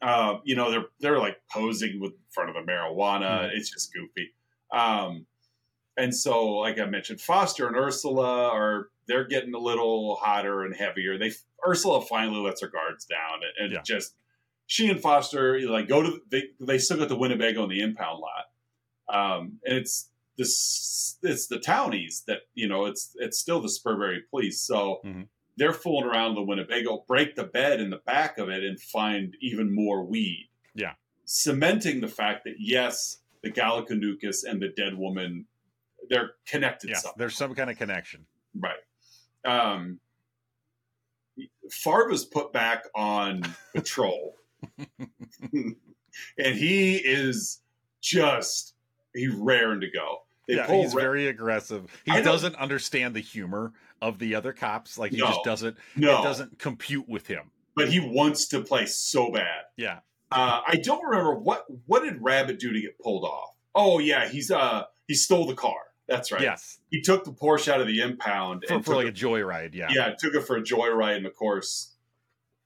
[0.00, 3.50] Uh, you know they're they're like posing with in front of a marijuana.
[3.54, 4.34] It's just goofy.
[4.72, 5.26] Um,
[5.96, 10.74] and so like I mentioned, Foster and Ursula are they're getting a little hotter and
[10.74, 11.18] heavier.
[11.18, 11.32] They
[11.66, 13.82] Ursula finally lets her guards down and, and Yeah.
[13.82, 14.14] just
[14.66, 18.20] she and Foster like go to they they still got the Winnebago in the impound
[18.20, 18.46] lot.
[19.08, 24.22] Um, and it's this it's the townies that you know it's it's still the Spurbury
[24.30, 24.60] police.
[24.60, 25.28] So Mhm.
[25.56, 29.36] they're fooling around the Winnebago, break the bed in the back of it, and find
[29.40, 30.48] even more weed.
[30.74, 30.94] Yeah.
[31.24, 35.46] cementing the fact that yes, the Gallicanucas and the dead woman
[36.08, 36.90] they're connected.
[36.90, 37.14] Yeah, somehow.
[37.16, 38.26] there's some kind of connection.
[38.54, 38.80] Right.
[39.44, 40.00] Um,
[41.72, 43.42] Farva's put back on
[43.74, 44.34] patrol,
[45.52, 45.76] and
[46.38, 47.60] he is
[48.00, 48.74] just
[49.14, 50.18] he raring to go.
[50.48, 51.86] They yeah, he's Ra- very aggressive.
[52.04, 54.98] He I don't- doesn't understand the humor of the other cops.
[54.98, 55.28] Like he No.
[55.28, 55.76] just doesn't.
[55.96, 57.50] no, It doesn't compute with him.
[57.76, 59.62] but he wants to play so bad.
[59.76, 60.00] Yeah.
[60.30, 63.50] Uh, I don't remember what what did Rabbit do to get pulled off.
[63.74, 65.76] Oh yeah, he's uh he stole the car.
[66.08, 66.42] That's right.
[66.42, 66.78] Yes.
[66.90, 69.26] He took the Porsche out of the impound For, and for took like it- a
[69.26, 69.74] joyride.
[69.74, 69.88] Yeah.
[69.90, 71.94] yeah, took it for a joyride, and of course,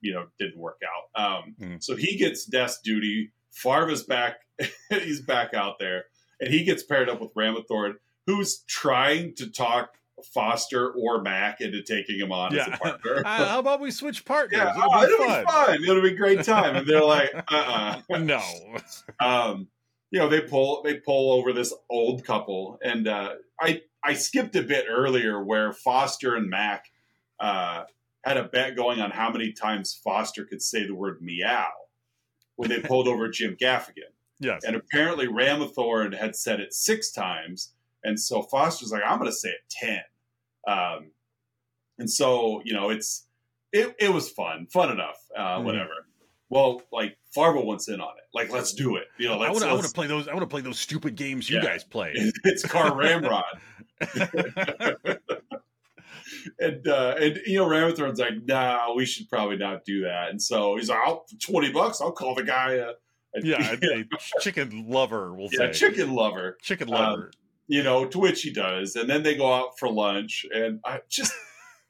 [0.00, 0.80] you know, didn't work
[1.16, 1.22] out.
[1.42, 1.82] Um, Mhm.
[1.82, 3.32] So he gets desk duty.
[3.52, 4.36] Farva's back;
[4.90, 6.04] he's back out there,
[6.40, 7.94] and he gets paired up with Ramathorn,
[8.26, 9.90] who's trying to talk
[10.32, 13.22] Foster or Mac into taking him on as a partner.
[13.26, 14.58] Uh, how about we switch partners?
[14.62, 15.44] yeah, It'll oh, be it'll fun.
[15.44, 15.82] be fun.
[15.84, 16.76] It'll be a great time.
[16.76, 18.42] And they're like, uh, uh no.
[19.20, 19.68] um,
[20.10, 24.54] you know, they pull they pull over this old couple, and uh, I I skipped
[24.56, 26.86] a bit earlier where Foster and Mac
[27.40, 27.84] uh,
[28.24, 31.68] had a bet going on how many times Foster could say the word meow
[32.56, 34.62] when they pulled over Jim Gaffigan, Yes.
[34.64, 37.72] and apparently Ramathorn had said it six times,
[38.04, 40.00] and so Foster's like, I'm going to say it ten.
[40.68, 41.10] Um,
[41.98, 43.24] and so you know it's
[43.72, 45.64] it, it was fun, fun enough, uh, Mhm.
[45.64, 46.05] whatever.
[46.48, 48.24] Well, like Farva wants in on it.
[48.32, 49.04] Like, let's do it.
[49.18, 49.52] You know, I let's.
[49.52, 49.68] want to.
[49.70, 50.28] I want to play those.
[50.28, 51.64] I want to play those stupid games you Yeah.
[51.64, 52.12] guys play.
[52.44, 53.44] it's car ramrod.
[56.60, 60.30] and uh, and you know Ramathorn's like, nah, we should probably not do that.
[60.30, 62.00] And so he's like, I'll twenty bucks.
[62.00, 62.72] I'll call the guy.
[62.74, 64.04] A, a- yeah, a,
[64.40, 65.72] chicken lover will yeah, say.
[65.72, 66.56] chicken lover.
[66.62, 67.30] chicken um, lover.
[67.68, 71.00] You know, to which he does, and then they go out for lunch, and I
[71.08, 71.32] just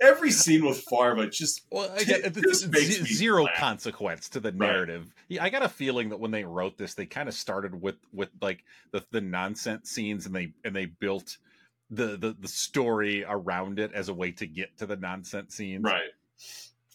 [0.01, 3.57] every scene with Farva just well, it again, it's just makes z- zero laugh.
[3.57, 4.59] consequence to the Right.
[4.71, 5.15] narrative.
[5.29, 7.97] Yeah, I got a feeling that when they wrote this, they kind of started with
[8.13, 11.39] with like the the nonsense scenes, and they and they built
[11.91, 15.85] the the the story around it as a way to get to the nonsense scenes.
[15.85, 16.11] Right.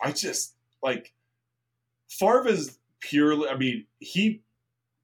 [0.01, 1.13] I just like
[2.09, 3.47] Farva's purely.
[3.49, 4.41] I mean, he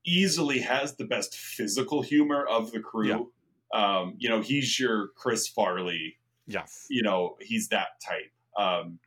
[0.05, 3.31] easily has the best physical humor of the crew.
[3.73, 6.17] Um, you know, he's your Chris Farley.
[6.47, 6.85] Yes.
[6.89, 8.31] You know, he's that type.
[8.57, 8.99] Um,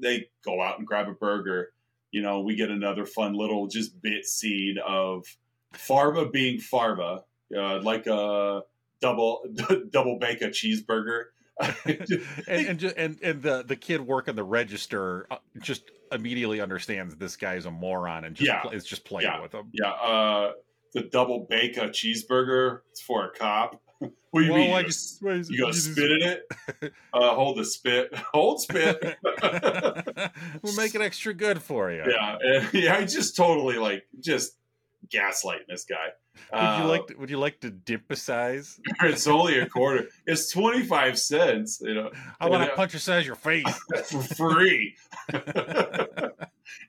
[0.00, 1.72] they go out and grab a burger.
[2.10, 5.26] You know, we get another fun little just bit scene of
[5.72, 7.24] Farva being Farva,
[7.56, 8.62] uh, like a
[9.00, 9.44] double
[9.90, 11.24] double bake a cheeseburger.
[11.84, 17.14] and and, ju- and and the the kid working the register uh, just immediately understands
[17.16, 18.68] this guy's a moron and just Yeah.
[18.70, 19.40] is just playing Yeah.
[19.40, 19.68] with him.
[19.72, 20.52] Yeah, uh,
[20.94, 22.80] the double bake a cheeseburger.
[23.06, 23.80] For a cop.
[23.98, 24.74] What do you Well, mean?
[24.74, 26.92] I You, you gonna just- spit in it?
[27.12, 28.12] Uh, hold the spit.
[28.32, 29.16] Hold spit.
[30.62, 32.02] we'll make it extra good for you.
[32.06, 32.96] yeah, and, yeah.
[32.96, 34.56] I just totally like just
[35.08, 36.08] gaslighting this guy.
[36.52, 38.80] Would Uh, you like to, would you like to dimposize?
[39.02, 40.08] it's only a quarter.
[40.26, 41.80] It's twenty five cents.
[41.80, 43.64] You know, I want to punch a size your face.
[44.10, 44.96] for free.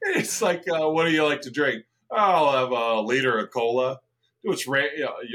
[0.01, 1.83] it's like, uh, what do you like to drink?
[2.11, 3.99] I'll have a liter of cola.
[4.45, 4.87] Which Ram,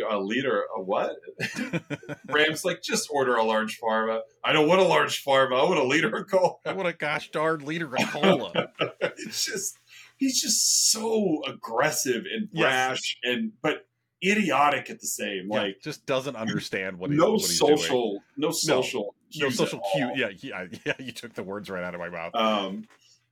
[0.09, 1.16] a liter of what?
[2.29, 4.23] Ram's like, just order a large Farva.
[4.44, 5.55] I don't want a large Farva.
[5.57, 6.55] I want a liter of cola.
[6.66, 8.53] I want a gosh darn liter of cola.
[9.01, 9.79] it's just
[10.16, 12.62] he's just so aggressive and Yes.
[12.62, 13.87] brash and but
[14.25, 15.49] idiotic at the same.
[15.51, 17.77] Yeah, Like just doesn't understand what he's no what he's doing.
[17.79, 20.12] social, no social, no cues social cue.
[20.14, 20.92] Yeah, yeah, yeah.
[20.99, 22.35] You took the words right out of my mouth.
[22.35, 22.87] Um,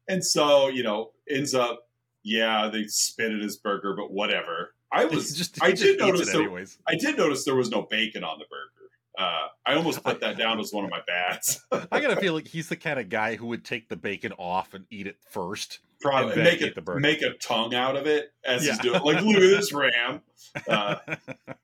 [0.08, 1.80] and so you know, ends up,
[2.22, 4.74] yeah, they spit at his burger, but whatever.
[4.90, 6.78] I was, just, I he just did notice there, anyways.
[6.86, 8.78] I did notice there was no bacon on the burger.
[9.18, 11.60] Uh, I almost put that down as one of my bads.
[11.90, 14.74] I gotta feel like he's the kind of guy who would take the bacon off
[14.74, 15.80] and eat it first.
[16.00, 19.02] Probably make it make a tongue out of it as he's doing.
[19.02, 20.22] Like, look at this ram.
[20.66, 20.96] Uh,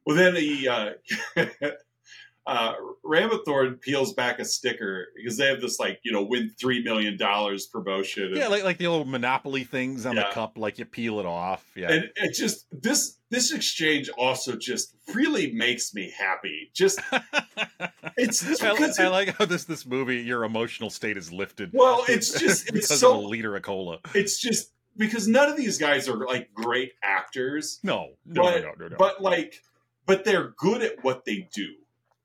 [0.04, 0.90] well, then he uh,
[2.46, 6.82] uh, Ramathorn peels back a sticker because they have this like you know win three
[6.82, 8.24] million dollars promotion.
[8.24, 10.28] and- yeah, like like the old Monopoly things on Yeah.
[10.28, 11.64] the cup, like you peel it off.
[11.74, 16.70] Yeah, and it just this this exchange also just really makes me happy.
[16.74, 17.00] Just
[18.16, 21.70] it's I, because I it- like how this this movie your emotional state is lifted.
[21.72, 23.98] well, it's just because it's of a so liter of cola.
[24.14, 28.72] it's just because none of these guys are like great actors, No, no, But- no,
[28.78, 28.96] no, no.
[28.98, 29.62] but like
[30.06, 31.68] but they're good at what they do.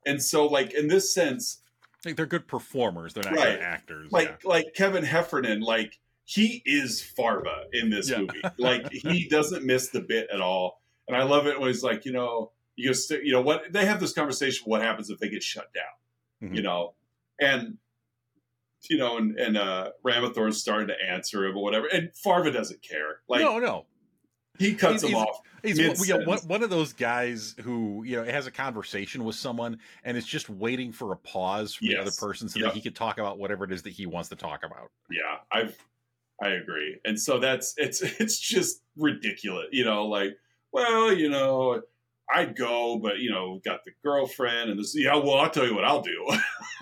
[0.05, 1.61] And so like in this sense,
[2.05, 3.13] Like, they're good performers.
[3.13, 3.55] They're not Right.
[3.55, 4.11] good actors.
[4.11, 8.19] like like Kevin Heffernan, like he is Farva in this Yeah.
[8.19, 8.41] movie.
[8.57, 10.81] Like he doesn't miss the bit at all.
[11.07, 13.73] And I love it when he's like, you know, you go, st- you know, what
[13.73, 14.63] they have this conversation.
[14.65, 16.49] What happens if they get shut down?
[16.51, 16.55] Mhm.
[16.55, 16.93] You know,
[17.41, 17.77] and
[18.89, 22.81] you know, and and uh, Ramathorn's starting to answer him or whatever, and Farva doesn't
[22.81, 23.19] care.
[23.27, 23.85] Like no, no.
[24.59, 25.41] He cuts He's- him he's- off.
[25.61, 29.79] He's one, one, one of those guys who you know has a conversation with someone
[30.05, 32.69] and is just waiting for a pause from the other person so Yep.
[32.69, 34.89] that he could talk about whatever it is that he wants to talk about.
[35.11, 35.77] Yeah, I've
[36.41, 36.97] I agree.
[37.03, 39.67] And so that's it's it's just ridiculous.
[39.73, 40.37] You know, like,
[40.71, 41.81] well, you know,
[42.33, 45.75] I'd go, but you know, got the girlfriend and this yeah, well, I'll tell you
[45.75, 46.25] what I'll do.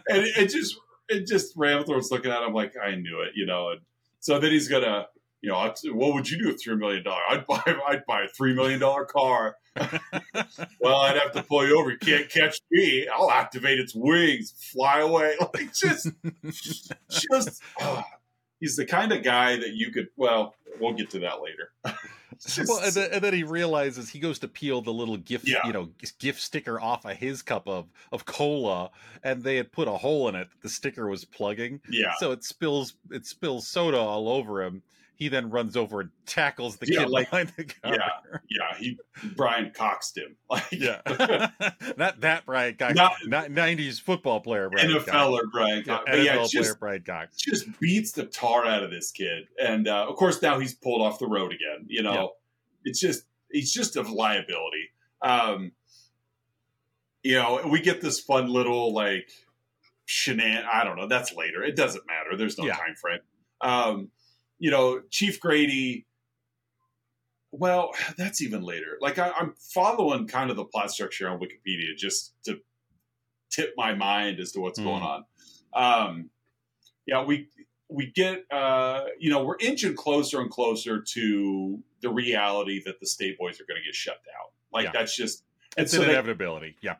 [0.08, 0.76] it, it just
[1.10, 3.80] it just Ramthorne's looking at him like, I knew it, you know, and
[4.20, 5.06] so then he's gonna
[5.42, 7.22] you know, what would you do with three million dollars?
[7.30, 9.56] I'd buy, I'd buy a three million dollar car.
[10.80, 11.90] well, I'd have to pull you over.
[11.90, 13.06] You can't catch me.
[13.08, 15.34] I'll activate its wings, fly away.
[15.54, 16.08] Like just,
[17.08, 18.04] just ah,
[18.60, 21.72] he's the kind of guy that you could well we'll get to that later
[22.46, 25.48] Just- well, and then, and then he realizes he goes to peel the little gift,
[25.48, 25.66] Yeah.
[25.66, 25.88] you know,
[26.20, 28.90] gift sticker off of his cup of of cola,
[29.24, 30.48] and they had put a hole in it.
[30.62, 34.82] The sticker was plugging, yeah so it spills it spills soda all over him.
[35.18, 37.98] He then runs over and tackles the Yeah, kid like- behind the counter.
[37.98, 38.78] yeah yeah.
[38.78, 38.96] he
[39.34, 41.00] brian coxed him like Yeah,
[41.96, 45.10] not that Brian Cox, Not- not nineties football player Brian Cox.
[45.10, 47.36] nfl or brian Yeah, cox yeah NFL player just Brian Cox.
[47.36, 51.02] just beats the tar out of this kid and uh, of course now he's pulled
[51.02, 52.26] off the road again you know Yeah.
[52.90, 54.90] it's just he's just a liability
[55.22, 55.72] um
[57.24, 59.28] you know we get this fun little like
[60.06, 60.64] shenan.
[60.64, 61.06] I don't know.
[61.06, 61.62] That's later.
[61.62, 62.34] It doesn't matter.
[62.34, 62.76] There's no Yeah.
[62.76, 63.18] time frame.
[63.60, 64.08] Um,
[64.58, 66.06] you know, Chief Grady.
[67.50, 68.98] Well, that's even later.
[69.00, 72.60] Like I, I'm following kind of the plot structure on Wikipedia just to
[73.50, 74.84] tip my mind as to what's Hmm.
[74.84, 75.24] going on.
[75.74, 76.30] Um,
[77.06, 77.48] yeah, we
[77.88, 83.06] we get uh, you know we're inching closer and closer to the reality that the
[83.06, 84.46] state boys are going to get shut down.
[84.72, 84.90] Like Yeah.
[84.92, 85.44] that's just
[85.76, 86.76] It's so an they, inevitability.
[86.82, 86.96] Yeah.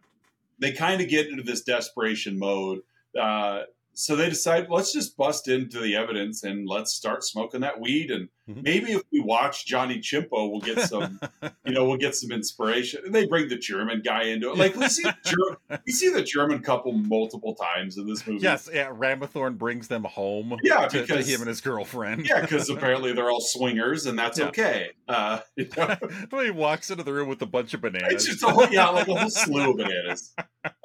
[0.59, 2.81] they kind of get into this desperation mode.
[3.19, 3.65] Uh,
[3.99, 8.11] so they decide, let's just bust into the evidence and let's start smoking that weed.
[8.13, 8.63] And Mhm.
[8.63, 11.21] maybe if we watch Johnny Chimpo, we'll get some,
[11.67, 13.03] you know, we'll get some inspiration.
[13.05, 14.57] And they bring the German guy into it.
[14.57, 18.41] Like we see, Ger- we see the German couple multiple times in this movie.
[18.43, 18.69] yes.
[18.73, 18.91] Yeah.
[18.91, 20.57] Ramathorn brings them home.
[20.63, 22.27] Yeah, to, to because- him and his girlfriend.
[22.27, 24.47] Yeah, because apparently they're all swingers, and that's Yeah.
[24.47, 24.91] okay.
[25.09, 25.97] Uh, you know?
[26.41, 28.13] he walks into the room with a bunch of bananas.
[28.13, 30.35] It's just a whole, yeah, like a whole slew of bananas.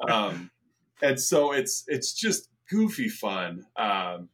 [0.10, 0.49] Um,
[1.02, 3.65] and so it's it's just goofy fun.
[3.75, 4.29] Um,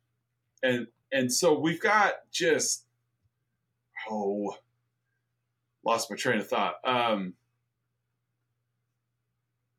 [0.64, 2.86] and and so we've got just
[4.10, 4.56] oh,
[5.86, 6.76] lost my train of thought.
[6.86, 7.34] Um,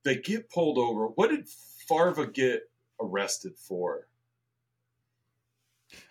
[0.04, 1.06] they get pulled over.
[1.06, 1.48] What did
[1.88, 2.62] Farva get
[3.00, 4.06] arrested for?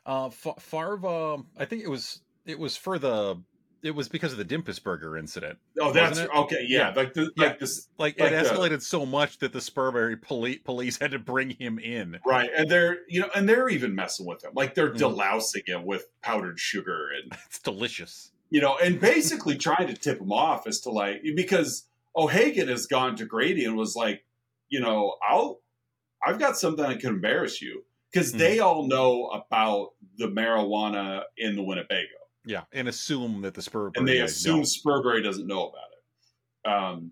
[0.05, 3.41] Uh, F- Farva, I think it was it was for the
[3.83, 5.57] it was because of the Dimpusburger incident.
[5.79, 6.65] Oh, that's okay.
[6.67, 6.93] Yeah, Yeah.
[6.95, 7.45] like the Yeah.
[7.45, 7.87] like this.
[7.97, 11.51] Like, Like it the- escalated so much that the Spurbury police police had to bring
[11.51, 12.19] him in.
[12.25, 14.97] Right, and they're you know, and they're even messing with him, like they're Mhm.
[14.99, 18.31] delousing him with powdered sugar and It's delicious.
[18.49, 22.87] you know, and basically trying to tip him off as to like because O'Hagan has
[22.87, 24.25] gone to Grady and was like,
[24.69, 25.61] you know, I'll
[26.25, 28.37] I've got something that can embarrass you because Mhm.
[28.39, 32.07] they all know about the marijuana in the Winnebago,
[32.45, 34.65] Yeah, and assume that the Spurbury and they assume.
[34.65, 36.69] Spurbury doesn't know about it.
[36.69, 37.11] Um,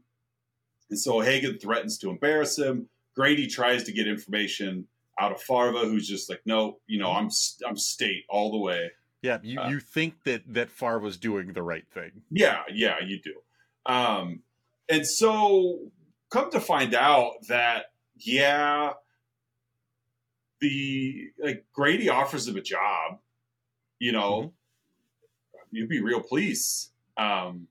[0.89, 2.87] and so O'Hagan threatens to embarrass him.
[3.15, 4.87] Grady tries to get information
[5.19, 7.29] out of Farva, who's just like, no, you know, I'm
[7.67, 8.91] I'm state all the way.
[9.21, 12.21] Yeah, you, Uh, you think that that Far was doing the right thing.
[12.29, 13.33] Yeah, yeah, you do.
[13.85, 14.41] Um,
[14.89, 15.79] and so
[16.29, 18.93] come to find out that yeah,
[20.59, 23.19] the like Grady offers him a job.
[23.99, 24.53] You know,
[25.71, 26.91] you'd be real pleased.
[27.17, 27.67] Um,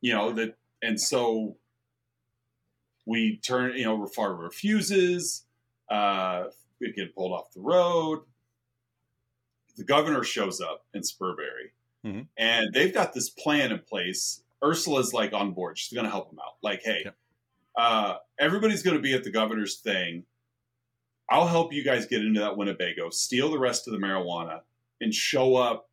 [0.00, 1.56] you know that, and so
[3.06, 3.76] we turn.
[3.76, 5.44] You know, Rafar refuses.
[5.88, 6.44] Uh,
[6.80, 8.22] we get pulled off the road.
[9.76, 11.72] The governor shows up in Spurbury
[12.04, 12.28] Mhm.
[12.36, 14.42] and they've got this plan in place.
[14.62, 15.78] Ursula's like on board.
[15.78, 16.54] She's going to help them out.
[16.62, 17.04] Like, hey,
[17.76, 20.26] uh, everybody's going to be at the governor's thing.
[21.28, 24.62] I'll help you guys get into that Winnebago, steal the rest of the marijuana,
[25.00, 25.90] and show up,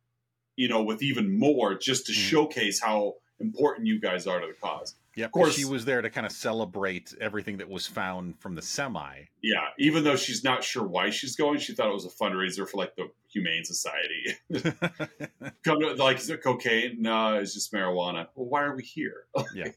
[0.56, 2.16] you know, with even more just to Mhm.
[2.30, 4.94] showcase how important you guys are to the cause.
[5.16, 8.54] Yeah, Of course- she was there to kind of celebrate everything that was found from
[8.54, 9.24] the semi.
[9.42, 12.66] Yeah, even though she's not sure why she's going, she thought it was a fundraiser
[12.68, 14.36] for like the Humane Society.
[15.64, 17.02] Come to like, is it cocaine?
[17.02, 18.28] No, it's just marijuana.
[18.34, 19.26] Well, why are we here?
[19.54, 19.68] Yeah.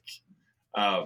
[0.73, 1.05] uh,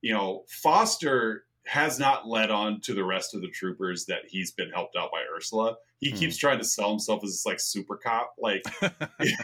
[0.00, 4.50] you know, Foster has not led on to the rest of the troopers that he's
[4.50, 5.76] been helped out by Ursula.
[6.00, 6.16] He Hmm.
[6.16, 8.64] keeps trying to sell himself as this like super cop, like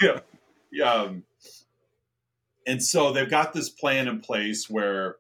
[0.03, 0.21] yeah,
[0.73, 0.93] yeah.
[0.93, 1.23] Um,
[2.67, 5.19] and so they've got this plan in place where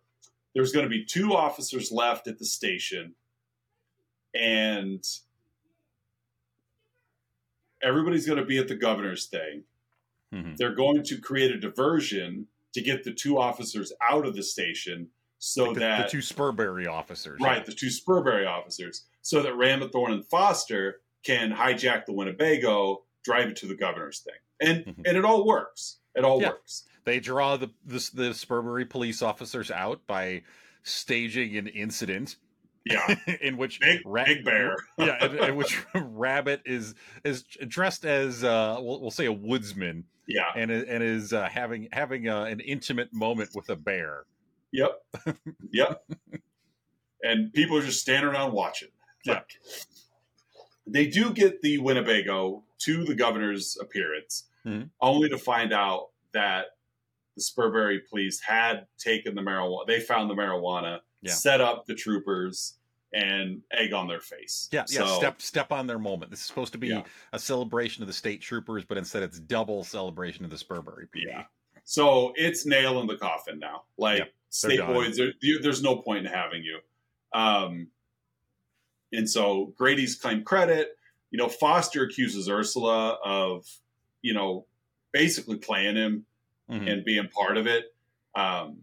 [0.53, 3.14] there's going to be two officers left at the station,
[4.35, 5.05] and
[7.83, 9.62] everybody's going to be at the governor's thing.
[10.35, 10.57] Mhm.
[10.57, 15.11] They're going to create a diversion to get the two officers out of the station
[15.38, 17.40] so Like the, that the two Spurbury officers.
[17.40, 23.49] right the two Spurbury officers so that Ramathorn and Foster can hijack the Winnebago, drive
[23.49, 25.07] it to the governor's thing, and Mhm.
[25.09, 25.99] and it all works.
[26.14, 26.51] It all Yeah.
[26.51, 26.85] works.
[27.05, 30.42] They draw the, the the Spurbury police officers out by
[30.83, 32.37] staging an incident
[32.85, 34.77] Yeah, in which big Ra- big bear.
[34.99, 36.94] yeah, in, in which Rabbit is
[37.25, 40.53] is dressed as uh, we'll, we'll say a woodsman Yeah.
[40.55, 44.25] and and is uh, having having uh, an intimate moment with a bear.
[44.76, 45.36] Yep.
[45.72, 46.04] yep.
[47.24, 48.90] And people are just standing around watching.
[49.24, 49.34] Yeah.
[49.34, 49.58] Like,
[50.86, 54.90] they do get the Winnebago to the governor's appearance, Mhm.
[55.00, 56.76] only to find out that
[57.34, 59.86] the Spurbury police had taken the marijuana.
[59.86, 61.32] They found the marijuana, Yeah.
[61.32, 62.78] set up the troopers,
[63.12, 64.68] and egg on their face.
[64.70, 65.16] Yeah, yeah.
[65.16, 66.30] Step step on their moment.
[66.30, 67.04] This is supposed to be Yeah.
[67.32, 71.06] a celebration of the state troopers, but instead it's double celebration of the Spurbury.
[71.08, 71.27] PD.
[71.29, 71.46] Yeah.
[71.85, 73.85] So it's nail in the coffin now.
[73.96, 76.81] Like State boys, there, you- there's no point in having you.
[77.33, 77.88] Um,
[79.13, 80.97] and so Grady's claimed credit.
[81.31, 83.67] You know, Foster accuses Ursula of,
[84.23, 84.67] you know,
[85.13, 86.27] basically playing him
[86.71, 86.90] Mhm.
[86.92, 87.94] and being part of it.
[88.35, 88.83] Um,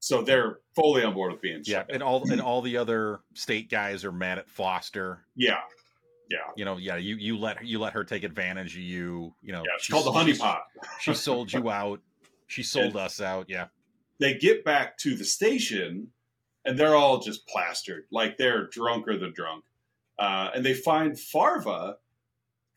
[0.00, 3.70] So they're fully on board with being Yeah, and all and all the other state
[3.70, 5.24] guys are mad at Foster.
[5.34, 5.62] Yeah.
[6.28, 6.40] Yeah.
[6.56, 9.34] You know, yeah, you you let you let her take advantage of you.
[9.40, 9.76] You know, Yeah.
[9.76, 10.64] It's she- called the honey she- pot.
[11.00, 12.02] She sold you out.
[12.48, 13.48] She sold And- us out.
[13.48, 13.68] Yeah.
[14.20, 16.08] They get back to the station
[16.64, 18.04] and they're all just plastered.
[18.10, 19.64] Like they're drunker than drunk.
[20.18, 21.96] Uh, and they find Farva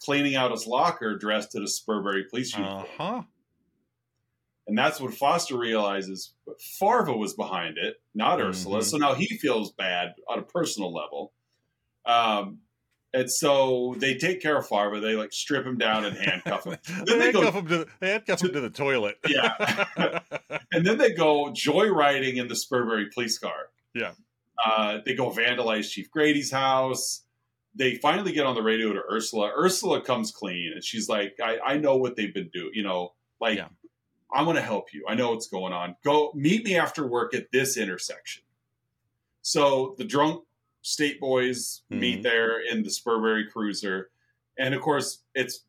[0.04, 2.86] cleaning out his locker dressed in a Spurbury police uniform.
[3.00, 3.22] Uh huh.
[4.68, 6.34] And that's when Foster realizes
[6.78, 8.80] Farva was behind it, not Ursula.
[8.80, 8.84] Mhm.
[8.84, 11.32] So now he feels bad on a personal level.
[12.06, 12.60] Um,
[13.14, 15.00] and so they take care of Farva.
[15.00, 16.78] They like strip him down and handcuff him.
[17.06, 19.18] they, they go- handcuff him to the, they handcuff him to the toilet.
[19.28, 19.84] Yeah.
[20.72, 23.70] and then they go joyriding in the Spurbury police car.
[23.94, 24.12] Yeah.
[24.64, 27.24] Uh, they go vandalize Chief Grady's house.
[27.76, 29.52] They finally get on the radio to Ursula.
[29.56, 32.72] Ursula comes clean and she's like, I, I know what they've been doing.
[32.74, 33.68] You know, like, Yeah.
[34.34, 35.06] I'm going to help you.
[35.08, 35.96] I know what's going on.
[36.04, 38.44] Go meet me after work at this intersection.
[39.42, 40.44] So the drunk
[40.82, 42.24] state boys meet Mhm.
[42.24, 44.10] there in the Spurbury cruiser.
[44.58, 45.66] And of course, it's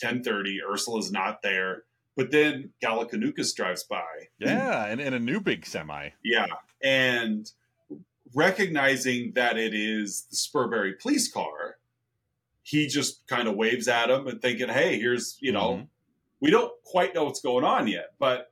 [0.00, 0.60] 1030.
[0.62, 1.84] Ursula's not there.
[2.16, 4.28] But then Gallicanucas drives by.
[4.38, 6.10] yeah, and, and a new big semi.
[6.24, 6.46] Yeah.
[6.82, 7.50] And
[8.34, 11.78] recognizing that it is the Spurbury police car,
[12.62, 15.88] he just kind of waves at him and thinking, hey, here's, you know, Mhm.
[16.40, 18.14] we don't quite know what's going on yet.
[18.18, 18.47] But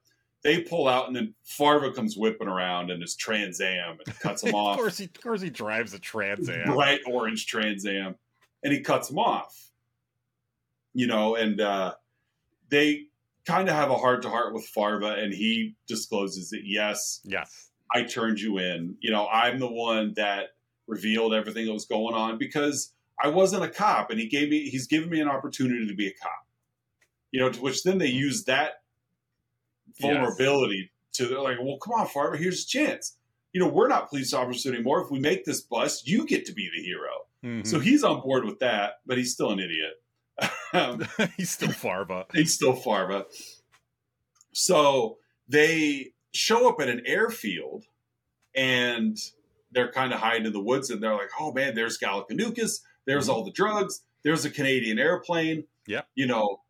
[0.47, 4.45] they pull out and then Farva comes whipping around in his Trans Am and cuts
[4.45, 4.77] him of off.
[4.77, 6.73] course, he of course he drives a Trans Am.
[6.73, 8.15] Bright orange Trans Am.
[8.63, 9.71] And he cuts him off.
[10.95, 11.95] You know, and uh,
[12.71, 13.07] they
[13.45, 17.71] kind of have a heart to heart with Farva, and he discloses that yes, Yes.
[17.93, 18.97] I turned you in.
[19.01, 20.51] You know, I'm the one that
[20.87, 22.93] revealed everything that was going on because
[23.23, 26.07] I wasn't a cop, and he gave me he's given me an opportunity to be
[26.07, 26.47] a cop.
[27.31, 28.83] You know, to which then they use that
[30.01, 33.17] vulnerability to they're like, well, come on, Farmer, here's a chance.
[33.53, 35.03] You know, we're not police officers anymore.
[35.03, 37.27] If we make this bust, you get to be the hero.
[37.43, 37.67] Mhm.
[37.67, 39.95] So he's on board with that, but he's still an idiot.
[41.39, 42.27] He's still Farva.
[42.35, 43.25] He's still Farva.
[44.53, 45.17] So
[45.49, 47.85] they show up at an airfield
[48.55, 49.17] and
[49.71, 53.29] they're kind of hiding in the woods and they're like, oh man, there's Gallicanucas, there's
[53.29, 55.65] all the drugs, there's a Canadian airplane.
[55.87, 56.03] Yeah.
[56.15, 56.61] You know,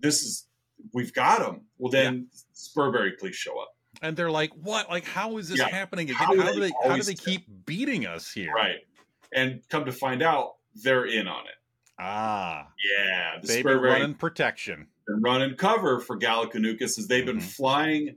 [0.00, 0.46] this is,
[0.94, 1.62] we've got them.
[1.78, 2.28] Well, then
[2.60, 3.76] Spurbury police show up.
[4.02, 4.88] And they're like, "What?
[4.88, 5.68] Like, how is this Yeah.
[5.68, 6.16] happening again?
[6.16, 6.70] How How, do they?
[6.84, 8.86] How do they do keep beating us here?" Right.
[9.32, 11.54] And come to find out, they're in on it.
[11.98, 13.38] Ah, Yeah.
[13.40, 14.88] The they've been running protection.
[15.06, 17.56] been running cover for Gallicanucas as they've been Mhm.
[17.56, 18.16] flying.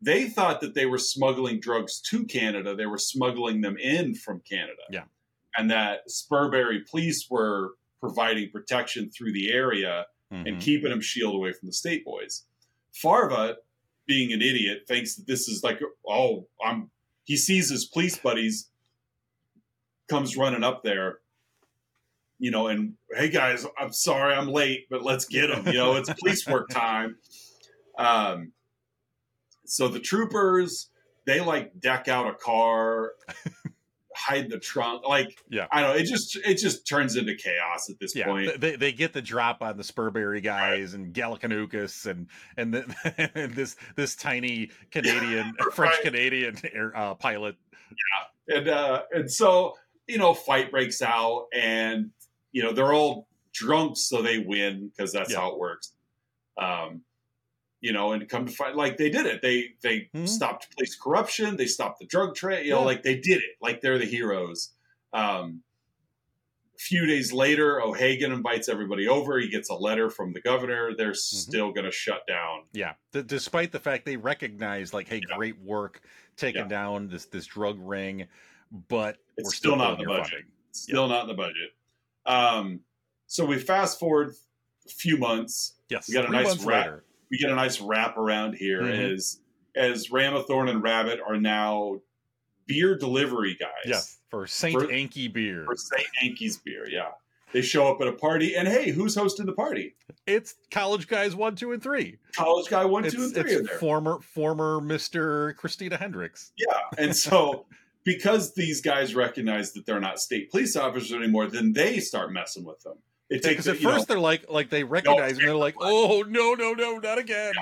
[0.00, 2.74] They thought that they were smuggling drugs to Canada.
[2.74, 4.82] They were smuggling them in from Canada.
[4.90, 5.04] Yeah.
[5.56, 10.60] And that Spurbury police were providing protection through the area and Mhm.
[10.60, 12.44] keeping them shielded away from the state boys.
[12.92, 13.58] Farva,
[14.06, 16.90] being an idiot, thinks that this is like, oh, I'm.
[17.24, 18.68] He sees his police buddies,
[20.08, 21.18] comes running up there,
[22.42, 25.66] you know, and hey guys, I'm sorry I'm late, but let's get him.
[25.68, 27.16] You know, it's police work time.
[27.96, 28.52] Um,
[29.64, 30.90] so the troopers,
[31.24, 33.12] they like deck out a car,
[34.26, 35.06] hide the trunk.
[35.06, 35.66] Like, Yeah.
[35.72, 35.96] I don't know.
[36.00, 38.60] It just it just turns into chaos at this Yeah, point.
[38.60, 43.54] they they get the drop on the Spurbury guys and Gallicanucas and and, the, and
[43.54, 46.02] this this tiny Canadian French Right.
[46.02, 47.56] Canadian air uh, pilot.
[47.90, 49.74] Yeah, and uh, and so
[50.08, 52.10] you know, fight breaks out, and
[52.52, 55.40] you know they're all drunk, so they win because that's Yeah.
[55.40, 55.92] how it works.
[56.60, 57.02] Um,
[57.82, 59.42] you know, and come to fight, like they did it.
[59.42, 60.26] They they Mhm.
[60.28, 61.56] stopped police corruption.
[61.56, 62.64] They stopped the drug trade.
[62.64, 62.84] You know, Yeah.
[62.86, 63.56] like they did it.
[63.60, 64.70] Like they're the heroes.
[65.12, 65.62] Um,
[66.74, 69.38] a few days later, O'Hagan invites everybody over.
[69.38, 70.94] He gets a letter from the governor.
[70.96, 71.36] They're Mm-hmm.
[71.36, 72.64] still going to shut down.
[72.72, 75.36] Yeah, d- despite the fact they recognize like, hey, Yeah.
[75.36, 76.00] great work
[76.36, 76.68] taking Yeah.
[76.68, 78.26] down this this drug ring,
[78.88, 80.30] but It's we're still still, not in the budget.
[80.30, 80.50] funding.
[80.70, 81.74] Still not in the budget.
[82.26, 82.80] Um,
[83.26, 84.34] so we fast forward
[84.86, 85.74] a few months.
[85.88, 86.86] Yes, We got a three nice months wrap.
[86.86, 87.04] later.
[87.32, 89.14] We get a nice wrap around here Mhm.
[89.14, 89.40] as
[89.74, 92.00] as Ramathorn and Rabbit are now
[92.66, 93.70] beer delivery guys.
[93.86, 95.64] Yes, for Saint For- Anky beer.
[95.64, 96.06] For St.
[96.22, 97.08] Anky's beer, yeah.
[97.52, 99.94] They show up at a party and hey, who's hosting the party?
[100.26, 102.18] It's college guys one, two, and three.
[102.36, 103.78] College guy one, it's two, and three it's there.
[103.78, 106.52] former former Mister Christina Hendricks.
[106.56, 106.78] Yeah.
[106.98, 107.66] And so
[108.04, 112.64] because these guys recognize that they're not state police officers anymore, then they start messing
[112.64, 112.98] with them.
[113.32, 115.74] They take Because at you know, first they're like like they recognize and they're like,
[115.80, 117.52] oh no no no not again.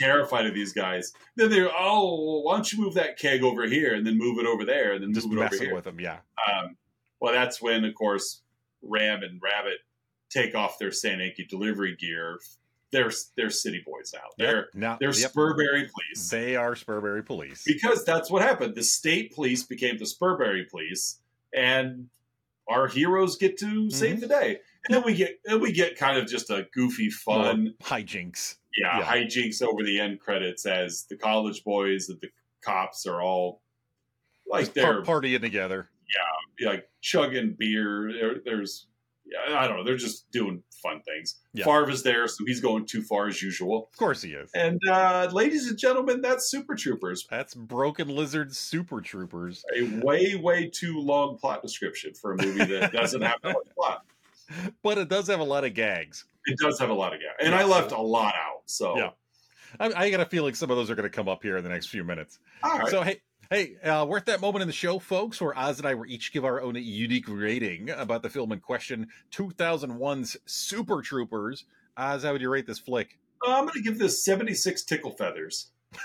[0.00, 1.12] terrified of these guys.
[1.36, 4.46] Then they're oh, why don't you move that keg over here and then move it
[4.46, 5.74] over there and then Just move it over here.
[5.74, 6.00] with them.
[6.00, 6.76] Yeah, Um,
[7.20, 8.40] well, that's when, of course,
[8.80, 9.78] Ram and Rabbit
[10.30, 12.38] take off their San Anki delivery gear,
[12.90, 14.28] they're they're city boys now.
[14.38, 17.64] They're now they're yep, Spurbury police they are Spurbury police.
[17.66, 18.74] because that's what happened.
[18.74, 21.20] The state police became the Spurbury police,
[21.54, 22.08] and
[22.68, 24.60] our heroes get to save the day.
[24.86, 28.56] And then we get and we get kind of just a goofy, fun, hijinks.
[28.76, 29.04] yeah, Yeah.
[29.04, 32.28] hijinks over the end credits as the college boys and the
[32.64, 33.62] cops are all
[34.46, 35.88] like they're partying together.
[36.60, 38.12] Yeah, like chugging beer.
[38.12, 38.86] There, there's
[39.24, 39.84] yeah, I don't know.
[39.84, 41.36] They're just doing fun things.
[41.54, 41.84] Yeah.
[41.88, 43.88] is there, so he's going too far as usual.
[43.92, 44.50] Of course he is.
[44.54, 47.26] And uh, ladies and gentlemen, that's Super Troopers.
[47.30, 49.64] That's Broken Lizard Super Troopers.
[49.76, 53.74] A way, way too long plot description for a movie that doesn't have that much
[53.76, 54.04] plot.
[54.82, 56.24] But it does have a lot of gags.
[56.46, 58.62] It does have a lot of gags, and I left a lot out.
[58.66, 59.10] So, Yeah.
[59.80, 61.64] I, I got a feeling some of those are going to come up here in
[61.64, 62.38] the next few minutes.
[62.62, 62.88] all right.
[62.88, 65.86] So hey, hey, uh, we're at that moment in the show, folks, where Oz and
[65.88, 71.00] I will each give our own unique rating about the film in question, 2001's Super
[71.00, 71.64] Troopers.
[71.96, 73.18] Oz, how would you rate this flick?
[73.46, 75.70] Uh, I'm going to give this 76 tickle feathers.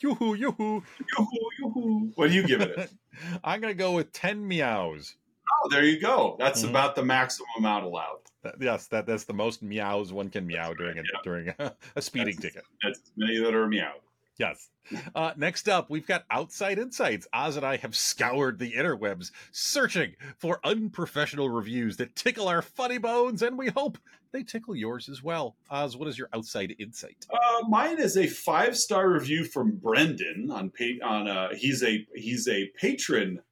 [0.00, 0.82] yoo-hoo, yoo-hoo.
[1.18, 2.12] Yoo-hoo, yoo-hoo.
[2.14, 2.90] What are you giving it?
[3.44, 5.14] I'm going to go with 10 meows.
[5.62, 6.36] Oh, there you go.
[6.38, 6.70] That's Mhm.
[6.70, 8.18] about the maximum amount allowed.
[8.42, 11.20] That- yes, that, that's the most meows one can meow during a, yeah.
[11.22, 12.64] during a, a speeding That's- ticket.
[12.82, 14.00] That's many that are meowed.
[14.38, 14.70] Yes.
[15.14, 17.28] Uh, next up, we've got Outside Insights.
[17.34, 22.96] Oz and I have scoured the interwebs, searching for unprofessional reviews that tickle our funny
[22.96, 23.98] bones, and we hope
[24.32, 25.56] they tickle yours as well.
[25.70, 27.26] Oz, what is your Outside Insight?
[27.30, 30.72] Uh, mine is a five star review from Brendan on
[31.04, 33.42] on uh, he's a he's a patron,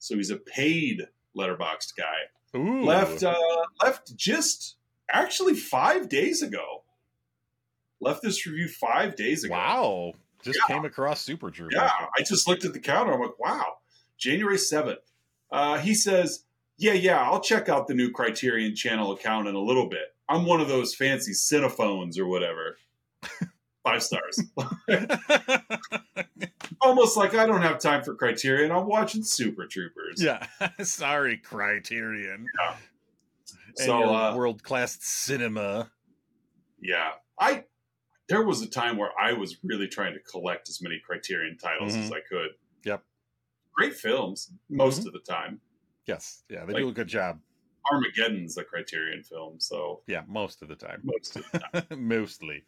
[0.00, 1.06] so he's a paid
[1.36, 2.58] Letterboxd guy.
[2.58, 2.84] Ooh.
[2.84, 3.34] Left uh,
[3.82, 4.76] left just
[5.10, 6.84] actually five days ago.
[8.00, 9.54] Left this review five days ago.
[9.54, 10.12] Wow.
[10.42, 11.74] Just came across Super Troopers.
[11.76, 13.12] Yeah, I just looked at the counter.
[13.12, 13.78] I'm like, wow,
[14.16, 14.98] January 7th.
[15.50, 16.44] Uh, he says,
[16.78, 20.14] yeah, yeah, I'll check out the new Criterion Channel account in a little bit.
[20.28, 22.76] I'm one of those fancy cinephones or whatever.
[23.86, 24.42] Five stars.
[26.80, 28.72] Almost like I don't have time for Criterion.
[28.72, 30.20] I'm watching Super Troopers.
[30.22, 30.44] yeah.
[30.82, 32.46] Sorry, Criterion.
[33.78, 35.90] And So, uh, world-class cinema.
[36.80, 37.12] yeah.
[37.38, 37.64] I
[38.28, 41.94] there was a time where I was really trying to collect as many Criterion titles
[41.94, 42.04] Mhm.
[42.06, 42.50] as I could.
[42.84, 43.04] Yep.
[43.72, 45.06] Great films most Mhm.
[45.06, 45.60] of the time.
[46.06, 46.42] Yes.
[46.48, 47.40] Yeah, they Like- do a good job.
[47.92, 51.02] Armageddon's a Criterion film, so Yeah, most of the time.
[51.04, 52.08] most of the time.
[52.08, 52.64] Mostly.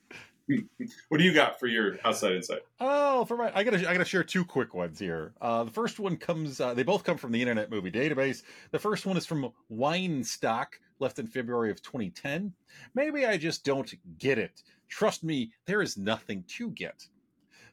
[1.08, 2.60] what do you got for your outside insight?
[2.80, 5.34] Oh, for my, I gotta, I gotta share two quick ones here.
[5.40, 8.42] Uh, the first one comes, uh, they both come from the Internet Movie Database.
[8.70, 12.52] The first one is from Wine Stock, left in February of 2010.
[12.94, 14.62] Maybe I just don't get it.
[14.88, 17.06] Trust me, there is nothing to get.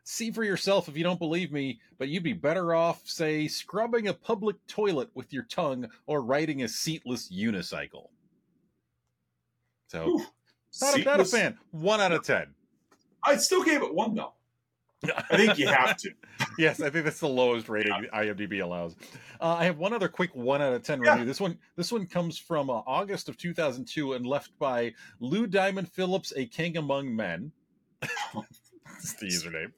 [0.03, 4.07] See for yourself if you don't believe me, but you'd be better off, say, scrubbing
[4.07, 8.09] a public toilet with your tongue or riding a seatless unicycle.
[9.88, 10.26] So, Whew.
[10.82, 11.57] not a, not a fan.
[11.71, 12.53] One out of ten.
[13.26, 14.34] I still gave it one though.
[15.30, 16.09] I think you have to.
[16.57, 18.95] yes, I think that's the lowest rating IMDb allows.
[19.39, 21.11] Uh, I have one other quick one out of ten Yeah.
[21.11, 21.26] review.
[21.26, 25.91] This one, this one comes from uh, August of 2002 and left by Lou Diamond
[25.91, 27.51] Phillips, a king among men.
[28.01, 29.71] That's the username.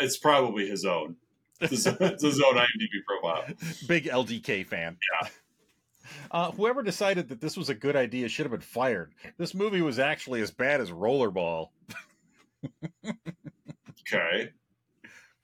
[0.00, 1.16] It's probably his own.
[1.60, 3.44] It's his, it's his own IMDb profile.
[3.86, 4.96] Big LDK fan.
[5.22, 5.28] Yeah.
[6.30, 9.12] Uh, whoever decided that this was a good idea should have been fired.
[9.36, 11.68] This movie was actually as bad as Rollerball.
[14.00, 14.50] Okay.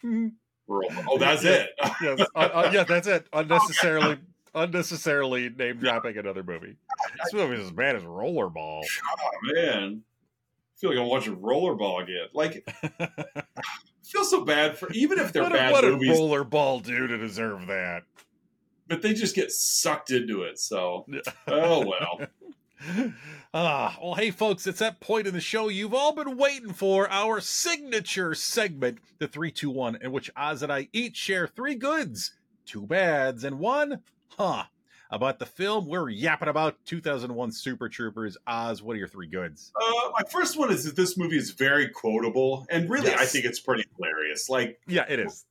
[0.01, 0.29] Hmm.
[0.69, 1.71] Oh, that's it.
[2.03, 3.27] yes, uh, uh, yeah, that's it.
[3.33, 4.19] Unnecessarily,
[4.55, 6.77] unnecessarily name dropping another movie.
[7.23, 8.83] This movie is as bad as Rollerball.
[8.83, 10.03] Oh man.
[10.03, 12.27] I feel like I'm watching Rollerball again.
[12.33, 12.69] Like,
[12.99, 13.43] I
[14.05, 17.19] feel so bad for even if they're what, bad what did movies, Rollerball do to
[17.19, 18.05] deserve that?
[18.87, 20.59] but they just get sucked into it.
[20.59, 21.07] So,
[21.49, 22.21] oh well.
[23.57, 27.09] Ah, well, hey, folks, it's that point in the show you've all been waiting for
[27.09, 32.33] our signature segment, the 321, in which Oz and I each share three goods,
[32.67, 34.01] two bads, and one,
[34.37, 34.65] huh,
[35.09, 38.37] about the film we're yapping about 2001 Super Troopers.
[38.45, 39.71] Oz, what are your three goods?
[39.81, 43.45] Uh, my first one is that this movie is very quotable, and really, I think
[43.45, 44.51] it's pretty hilarious.
[44.51, 45.45] Like, Yeah, it is.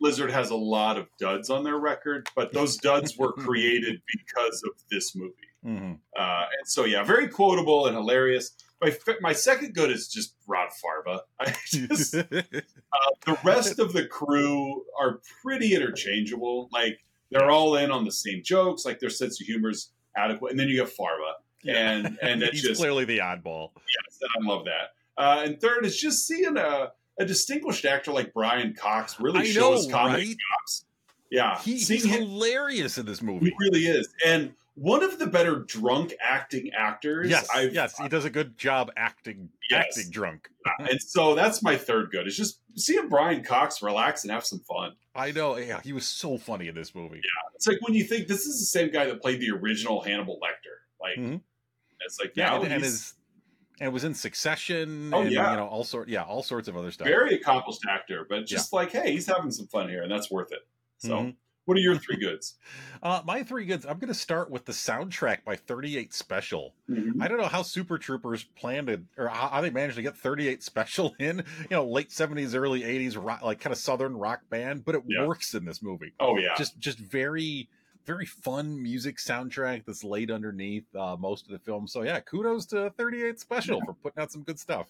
[0.00, 4.62] Lizard has a lot of duds on their record, but those duds were created because
[4.62, 5.34] of this movie.
[5.64, 5.98] Mhm.
[6.18, 8.52] Uh, and so, yeah, very quotable and hilarious.
[8.82, 11.22] My my second good is just Rod Farva.
[11.38, 12.22] I just, uh,
[13.26, 16.68] the rest of the crew are pretty interchangeable.
[16.72, 16.98] Like
[17.30, 18.84] they're all in on the same jokes.
[18.86, 20.50] Like their sense of humor is adequate.
[20.52, 21.34] And then you get Farva,
[21.68, 23.72] and and it's He's just clearly the oddball.
[23.76, 24.94] yes, and I love that.
[25.22, 29.44] Uh, and third is just seeing a, a distinguished actor like Brian Cox really I
[29.44, 30.36] shows know, comedy right?
[30.62, 30.84] chops.
[31.30, 33.46] Yeah, He, he's him- hilarious in this movie.
[33.46, 37.28] he really is, and one of the better drunk acting actors.
[37.28, 39.84] Yes, I've, yes, he does a good job acting Yes.
[39.98, 40.48] acting drunk.
[40.78, 42.26] and so that's my third good.
[42.26, 44.92] It's just seeing Brian Cox relax and have some fun.
[45.14, 45.58] I know.
[45.58, 47.16] Yeah, he was so funny in this movie.
[47.16, 50.00] Yeah, it's like when you think this is the same guy that played the original
[50.00, 50.76] Hannibal Lecter.
[51.00, 51.42] Like Mhm.
[52.00, 53.12] it's like Yeah, and, and his
[53.80, 55.12] and it was in Succession.
[55.12, 55.50] Oh, and, yeah.
[55.50, 56.08] you know all sort.
[56.08, 57.06] Yeah, all sorts of other stuff.
[57.06, 60.52] very accomplished actor, but just like hey, he's having some fun here, and that's worth
[60.52, 60.60] it.
[60.98, 61.36] So, Mhm.
[61.66, 62.58] What are your three goods?
[63.02, 63.86] Uh, my three goods.
[63.86, 66.74] I'm going to start with the soundtrack by 38 Special.
[67.18, 70.18] I don't know how Super Troopers planned to, or how, how they managed to get
[70.18, 71.38] 38 Special in.
[71.38, 75.02] You know, late 70s, early 80s, rock, like kind of southern rock band, but it
[75.08, 75.24] Yeah.
[75.26, 76.12] works in this movie.
[76.20, 77.70] Oh yeah, Just, just very,
[78.04, 81.86] very fun music soundtrack that's laid underneath uh, most of the film.
[81.86, 84.88] So yeah, kudos to 38 Special for putting out some good stuff.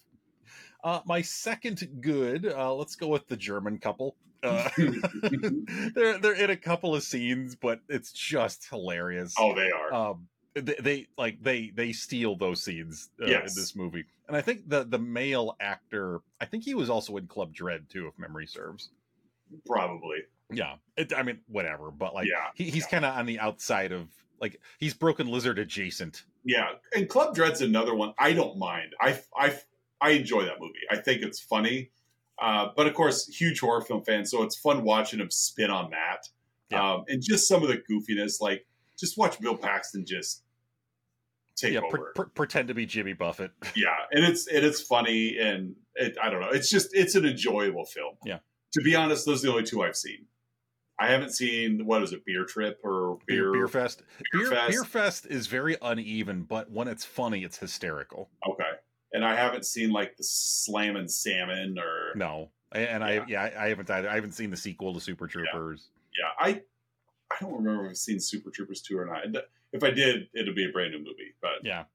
[0.83, 4.17] Uh, my second good, uh, let's go with the German couple.
[4.43, 4.69] Uh,
[5.95, 9.33] they're they're in a couple of scenes, but it's just hilarious.
[9.37, 9.93] oh they are.
[9.93, 13.55] Um, they, they like they they steal those scenes uh, Yes.
[13.55, 17.15] in this movie, and I think the the male actor, I think he was also
[17.17, 18.89] in Club Dread too, if memory serves.
[19.65, 20.19] Probably,
[20.51, 23.91] Yeah, it, I mean whatever, but like yeah, he, he's kind of on the outside
[23.91, 24.07] of
[24.39, 26.23] like he's Broken Lizard adjacent.
[26.43, 26.69] yeah.
[26.95, 28.13] And Club Dread's another one.
[28.17, 28.93] I don't mind.
[28.99, 29.55] I I
[30.01, 30.79] I enjoy that movie.
[30.89, 31.91] I think it's funny.
[32.41, 35.91] Uh, but of course, huge horror film fan, so it's fun watching him spin on
[35.91, 36.27] that.
[36.71, 36.93] Yeah.
[36.93, 38.65] Um, and just some of the goofiness, like
[38.99, 40.43] just watch Bill Paxton just
[41.55, 42.13] take yeah, over.
[42.15, 43.51] pre- pretend to be Jimmy Buffett.
[43.75, 46.49] yeah, and it's and it's funny, and it, I don't know.
[46.49, 48.15] It's just it's an enjoyable film.
[48.25, 48.39] Yeah.
[48.73, 50.25] To be honest, those are the only two I've seen.
[50.99, 54.03] I haven't seen what is it, Beer Trip or Beer, Beer, Beer Fest.
[54.31, 54.69] Beer Beer, Fest.
[54.69, 58.29] Beer Fest is very uneven, but when it's funny, it's hysterical.
[58.47, 58.69] Okay.
[59.13, 63.69] And I haven't seen like the Slammin' Salmon or No, and and I yeah I,
[63.69, 64.09] haven't either.
[64.09, 65.89] I haven't seen the sequel to Super Troopers.
[66.17, 66.61] yeah, I
[67.31, 69.43] I don't remember if I've seen Super Troopers 2 or not.
[69.73, 71.33] If I did, it'd be a brand new movie.
[71.41, 71.85] But Yeah.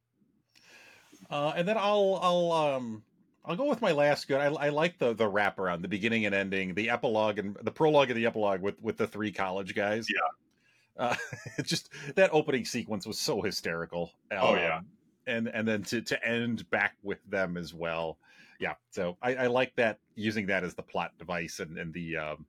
[1.30, 3.02] Uh, and then I'll I'll um
[3.44, 4.40] I'll go with my last good.
[4.40, 8.10] I, I like the the wraparound, the beginning and ending, the epilogue and the prologue
[8.10, 10.06] and the epilogue with with the three college guys.
[10.12, 11.04] Yeah.
[11.06, 11.16] Uh,
[11.58, 14.12] it just that opening sequence was so hysterical.
[14.32, 14.78] Oh, yeah.
[14.78, 14.86] Um,
[15.26, 18.18] and and then to to end back with them as well.
[18.60, 18.74] Yeah.
[18.90, 22.46] So I, I like that using that as the plot device and and the um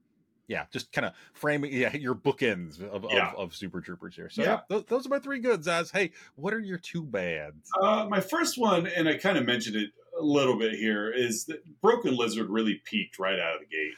[0.49, 3.32] yeah, just kind of framing yeah your bookends of, Yeah.
[3.32, 4.30] of, of Super Troopers here.
[4.30, 4.47] So Yeah.
[4.49, 5.68] yeah, those, those are my three goods.
[5.68, 7.70] As hey, what are your two bads?
[7.82, 11.45] uh, my first one, and I kind of mentioned it a little bit here, is
[11.45, 13.93] that Broken Lizard really peaked right out of the gate.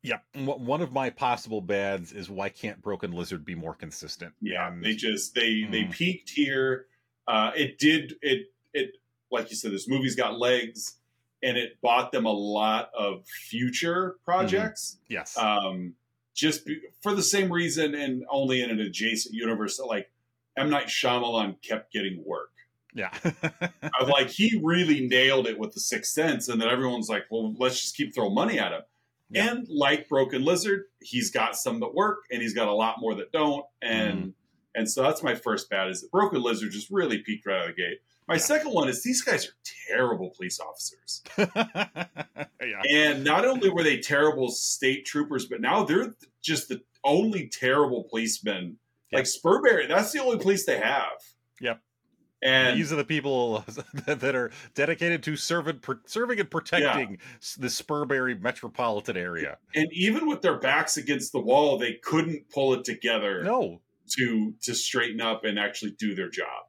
[0.00, 0.18] Yeah,
[0.54, 4.32] one of my possible bads is why can't Broken Lizard be more consistent?
[4.40, 5.90] Yeah, And- they just they they Mm.
[5.90, 6.86] peaked here.
[7.26, 8.92] Uh, it did it it
[9.32, 10.97] like you said, this movie's got legs,
[11.42, 14.98] and it bought them a lot of future projects.
[15.08, 15.94] yes, um,
[16.34, 20.10] just be, for the same reason and only in an adjacent universe that like
[20.56, 22.50] M Night Shyamalan kept getting work.
[22.94, 27.08] yeah, I was like he really nailed it with the Sixth Sense, and then everyone's
[27.08, 28.82] like, well, let's just keep throwing money at him.
[29.30, 29.50] Yeah.
[29.50, 33.14] And like Broken Lizard, he's got some that work, and he's got a lot more
[33.16, 34.30] that don't, and Mm-hmm.
[34.74, 37.68] and so that's my first bad is that Broken Lizard just really peaked right out
[37.70, 37.98] of the gate.
[38.28, 38.38] My Yeah.
[38.40, 39.54] second one is these guys are
[39.88, 41.22] terrible police officers.
[41.38, 47.48] yeah, And not only were they terrible state troopers, but now they're just the only
[47.48, 48.78] terrible policemen.
[49.12, 51.12] Like Spurbury, that's the only police they have.
[51.62, 51.80] Yep.
[52.42, 53.64] And These are the people
[54.06, 59.56] that are dedicated to serving, serving and protecting s the Spurbury metropolitan area.
[59.74, 63.80] and even with their backs against the wall, they couldn't pull it together No,
[64.18, 66.66] to to straighten up and actually do their job.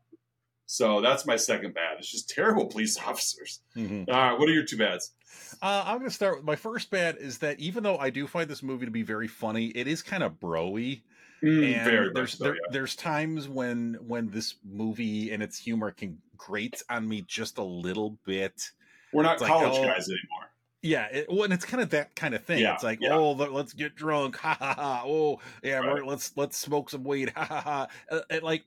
[0.71, 1.97] So that's my second bad.
[1.97, 3.61] It's just terrible police officers.
[3.75, 4.07] Mhm.
[4.07, 5.13] All right, what are your two bads?
[5.63, 8.27] Uh, I'm going to start with my first bad is that even though I do
[8.27, 11.01] find this movie to be very funny, it is kind of broy.
[11.43, 12.59] Mm, and there's so, there, yeah.
[12.69, 17.63] there's times when when this movie and its humor can grate on me just a
[17.63, 18.69] little bit.
[19.11, 20.51] We're not it's like, college oh, guys anymore.
[20.83, 22.59] Yeah, it, well, and it's kind of that kind of thing.
[22.59, 23.15] Yeah, it's like, yeah.
[23.15, 25.03] oh, let, us get drunk, ha ha ha.
[25.03, 25.95] Oh, yeah, Right.
[25.95, 27.87] we're, let's let's smoke some weed, ha ha ha.
[28.11, 28.65] Uh, and, like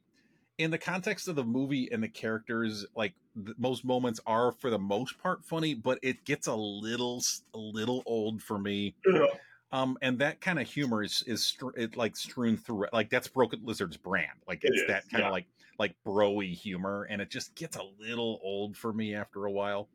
[0.58, 4.70] in the context of the movie and the characters, like th- most moments are for
[4.70, 7.22] the most part funny, but it gets a little
[7.54, 8.94] a little old for me.
[9.06, 9.26] Yeah.
[9.72, 12.90] Um, and that kind of humor is is str- it like strewn through it.
[12.92, 14.38] Like that's Broken Lizard's brand.
[14.46, 15.32] Like it's is, that kind of yeah.
[15.32, 15.46] like
[15.78, 19.88] like broy humor, and it just gets a little old for me after a while.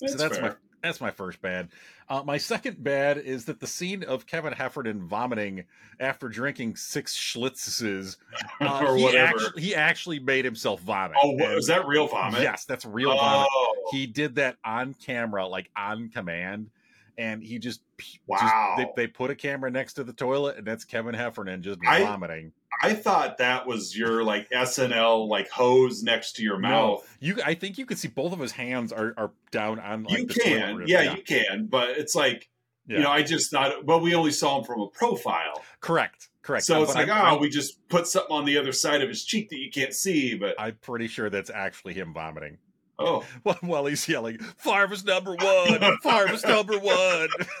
[0.00, 0.50] That's, so that's fair.
[0.50, 1.68] my that's my first bad.
[2.08, 5.64] Uh, my second bad is that the scene of Kevin Heffernan vomiting
[6.00, 8.16] after drinking six Schlitzes,
[8.60, 9.38] uh, or he whatever.
[9.56, 11.16] he actually made himself vomit.
[11.22, 12.42] oh, what, is that real vomit?
[12.42, 13.48] Yes, that's real vomit.
[13.50, 16.70] Oh, He did that on camera, like on command,
[17.16, 18.74] and he just just- Wow.
[18.78, 22.00] they, they put a camera next to the toilet, and that's Kevin Heffernan just I-
[22.04, 22.52] vomiting.
[22.82, 27.16] I thought that was your like SNL like hose next to your No, mouth.
[27.20, 30.02] you, I think you can see both of his hands are, are down on.
[30.04, 30.88] Like, you can, rim.
[30.88, 32.48] yeah, you can, but it's like
[32.88, 32.96] Yeah.
[32.98, 36.64] you know, I just thought, but we only saw him from a profile, correct, correct.
[36.64, 39.00] so it's But like, I'm- oh, I'm- we just put something on the other side
[39.00, 42.58] of his cheek that you can't see, but I'm pretty sure that's actually him vomiting.
[42.98, 45.80] oh, While- While he's yelling, "Farmer's number one!
[46.02, 47.28] Farmer's number one!"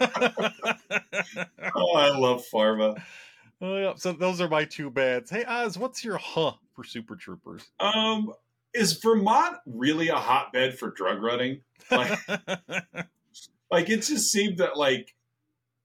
[1.74, 3.02] oh, I love Farva.
[3.62, 3.92] Oh, yeah.
[3.96, 5.30] So those are my two bets.
[5.30, 7.62] Hey Oz, what's your huh for Super Troopers?
[7.78, 8.32] Um,
[8.74, 11.60] is Vermont really a hotbed for drug running?
[11.90, 12.18] Like,
[13.70, 15.14] like it just seemed that like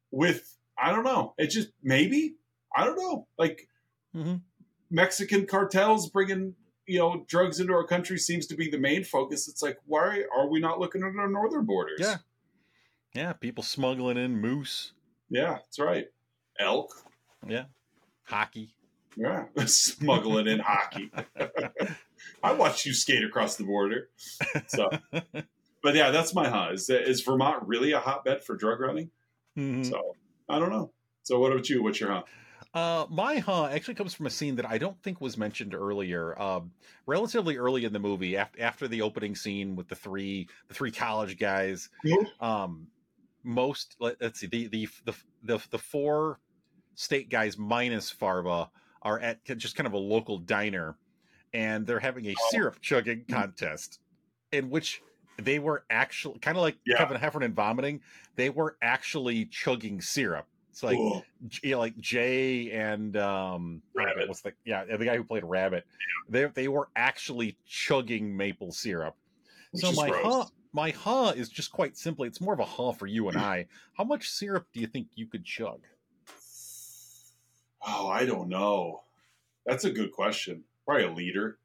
[0.09, 2.35] with I don't know, it just maybe
[2.75, 3.67] I don't know, like
[4.15, 4.41] Mhm.
[4.89, 6.55] Mexican cartels bringing
[6.87, 9.47] you know drugs into our country seems to be the main focus.
[9.47, 11.99] It's like why are we not looking at our northern borders?
[11.99, 12.15] Yeah.
[13.13, 14.93] yeah, people smuggling in moose,
[15.29, 16.07] yeah, that's right.
[16.59, 16.89] Elk,
[18.23, 18.75] hockey.
[19.15, 21.11] yeah, smuggling in hockey.
[22.43, 24.09] I watched you skate across the border.
[24.67, 24.89] So,
[25.83, 26.69] but yeah, that's my huh.
[26.73, 29.11] Is is Vermont really a hotbed for drug running?
[29.57, 29.85] Mhm.
[29.85, 30.15] So
[30.49, 30.91] I don't know.
[31.23, 31.83] So what about you?
[31.83, 32.23] What's your huh?
[32.73, 36.39] Uh, my huh actually comes from a scene that I don't think was mentioned earlier.
[36.39, 36.71] Um,
[37.05, 40.91] relatively early in the movie, after after the opening scene with the three the three
[40.91, 41.89] college guys.
[42.05, 42.41] Mhm.
[42.41, 42.87] Um,
[43.43, 46.39] most let, us see the, the the the the four
[46.97, 48.69] state guys minus Farva
[49.03, 50.97] are at just kind of a local diner,
[51.53, 52.47] and they're having a Oh.
[52.51, 53.99] syrup chugging contest,
[54.51, 55.01] in which
[55.39, 56.97] they were actually kind of like Yeah.
[56.97, 58.01] Kevin Heffernan vomiting.
[58.35, 60.47] They were actually chugging syrup.
[60.71, 61.23] It's like Cool.
[61.47, 64.27] J- like Jay and um Rabbit.
[64.27, 65.85] what's the yeah the guy who played Rabbit.
[66.27, 69.15] They they were actually chugging maple syrup.
[69.71, 70.23] Which so my gross.
[70.25, 73.37] huh my huh is just quite simply it's more of a huh for you and
[73.55, 73.67] I.
[73.93, 75.81] How much syrup do you think you could chug?
[77.85, 79.03] Oh, I don't know.
[79.65, 80.63] That's a good question.
[80.85, 81.59] Probably a liter,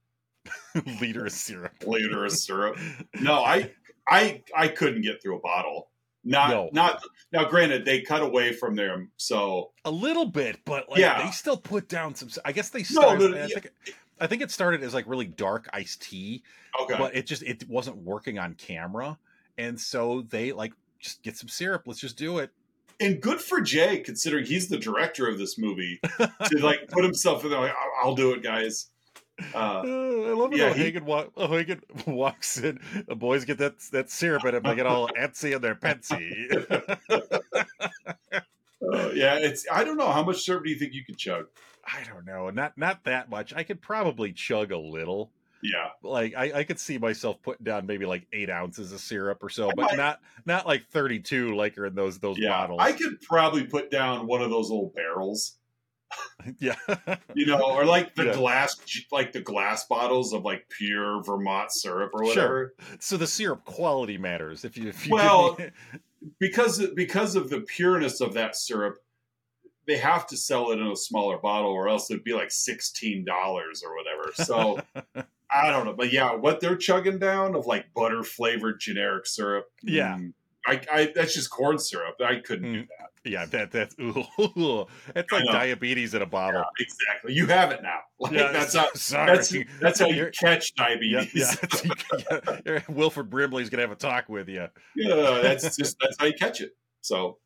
[1.00, 1.72] Liter of syrup.
[1.86, 2.76] liter of syrup.
[3.20, 3.70] No, I,
[4.08, 5.88] I, I couldn't get through a bottle.
[6.24, 6.70] Not, No.
[6.72, 7.02] not.
[7.32, 11.24] Now, granted, they cut away from there, so A little bit, but like Yeah.
[11.24, 12.28] they still put down some.
[12.44, 13.30] I guess they started.
[13.32, 13.46] no, I, yeah.
[13.46, 13.70] think,
[14.20, 16.42] I think it started as like really dark iced tea,
[16.80, 16.94] okay.
[16.98, 19.18] but it just it wasn't working on camera,
[19.58, 21.82] and so they like just get some syrup.
[21.86, 22.50] Let's just do it.
[23.03, 27.44] And good for Jay, considering he's the director of this movie, to like put himself
[27.44, 27.61] in there.
[27.61, 28.88] Like, I'll, I'll do it, guys.
[29.55, 32.78] Uh, Uh, I love it yeah, how he- Hagen, wa- uh, Hagen walks in.
[33.09, 34.62] The boys get that that syrup in them.
[34.62, 36.53] They get all antsy and they're pensy.
[38.30, 39.66] uh, yeah, it's.
[39.70, 41.46] I don't know how much syrup do you think you could chug?
[41.86, 43.53] I don't know, not not that much.
[43.55, 45.30] I could probably chug a little.
[45.62, 49.42] Yeah, Like I, I could see myself putting down maybe like eight ounces of syrup
[49.42, 52.38] or so, I but might- not not like thirty two like are in those those
[52.38, 52.48] yeah.
[52.48, 52.80] bottles.
[52.82, 55.58] I could probably put down one of those little barrels.
[56.58, 56.74] yeah,
[57.34, 58.34] you know, or like the Yeah.
[58.34, 58.76] glass,
[59.12, 62.74] like the glass bottles of like pure Vermont syrup or whatever.
[62.78, 62.96] Sure.
[62.98, 64.64] so the syrup quality matters.
[64.64, 65.56] If you if you Well,
[66.38, 68.98] Because because of the pureness of that syrup,
[69.86, 73.24] they have to sell it in a smaller bottle, or else it'd be like sixteen
[73.24, 74.32] dollars or whatever.
[74.34, 75.24] So
[75.55, 79.66] I don't know, but yeah, what they're chugging down of like butter flavored generic syrup.
[79.82, 80.16] Yeah.
[80.18, 80.32] mm,
[80.66, 82.16] I, I that's just corn syrup.
[82.24, 82.86] I couldn't do Mm.
[82.98, 83.30] that.
[83.30, 86.61] yeah, that that's ooh, it's like diabetes in a bottle.
[86.78, 87.34] Yeah, exactly.
[87.34, 87.98] You have it now.
[88.20, 89.36] Like, Yeah, that's how sorry.
[89.36, 91.59] that's that's how you catch yeah, diabetes.
[92.30, 92.80] yeah, yeah.
[92.88, 94.68] Wilford Brimley's gonna have a talk with you.
[94.94, 96.70] Yeah, that's just that's how you catch it.
[97.00, 97.38] So,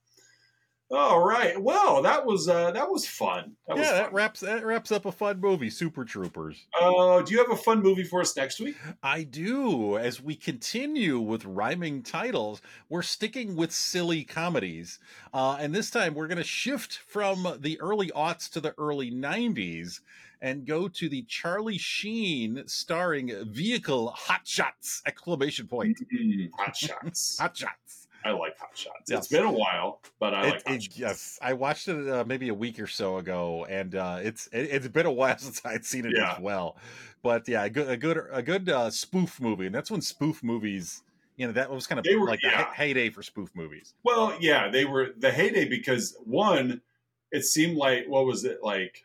[0.90, 1.60] all right.
[1.60, 3.56] Well, that was uh, that was fun.
[3.66, 6.66] That was yeah, that wraps that wraps up a fun movie, Super Troopers.
[6.80, 8.76] Uh, do you have a fun movie for us next week?
[9.02, 9.98] I do.
[9.98, 15.00] As we continue with rhyming titles, we're sticking with silly comedies,
[15.34, 19.10] uh, and this time we're going to shift from the early aughts to the early
[19.10, 20.00] '90s
[20.40, 25.02] and go to the Charlie Sheen starring vehicle Hot Shots!
[25.06, 25.98] Exclamation point!
[26.14, 27.38] Mm, hot shots.
[27.40, 28.05] Hot Shots!
[28.26, 29.04] I like hot shots.
[29.08, 29.18] Yes.
[29.20, 30.98] It's been a while, but I It- like hot it- shots.
[30.98, 34.68] yes, I watched it uh, maybe a week or so ago, and uh, it's it,
[34.70, 36.32] it's been a while since I'd seen it Yeah.
[36.34, 36.76] as well.
[37.22, 40.42] But yeah, a good a good a good uh, spoof movie, and that's when spoof
[40.42, 41.02] movies,
[41.36, 42.72] you know, that was kind of were- like the yeah.
[42.74, 43.94] hey- heyday for spoof movies.
[44.04, 46.80] Well, yeah, they were the heyday because one,
[47.32, 49.04] it seemed like what was it like,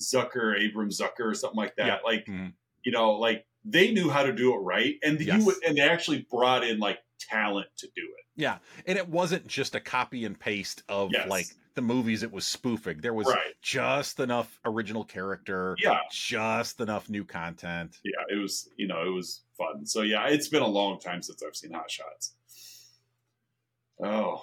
[0.00, 1.86] Zucker, Abram Zucker, or something like that.
[1.86, 1.98] Yeah.
[2.04, 2.52] Like Mhm.
[2.84, 5.38] you know, like they knew how to do it right, and Yes.
[5.40, 8.24] you would- and they actually brought in like talent to do it.
[8.36, 11.28] Yeah, and it wasn't just a copy and paste of Yes.
[11.28, 13.00] like the movies it was spoofing.
[13.00, 13.54] There was Right.
[13.62, 16.00] just enough original character, Yeah.
[16.10, 18.00] just enough new content.
[18.04, 19.84] yeah, it was you know it was fun.
[19.86, 22.34] So yeah, it's been a long time since I've seen Hot Shots.
[24.02, 24.42] Oh.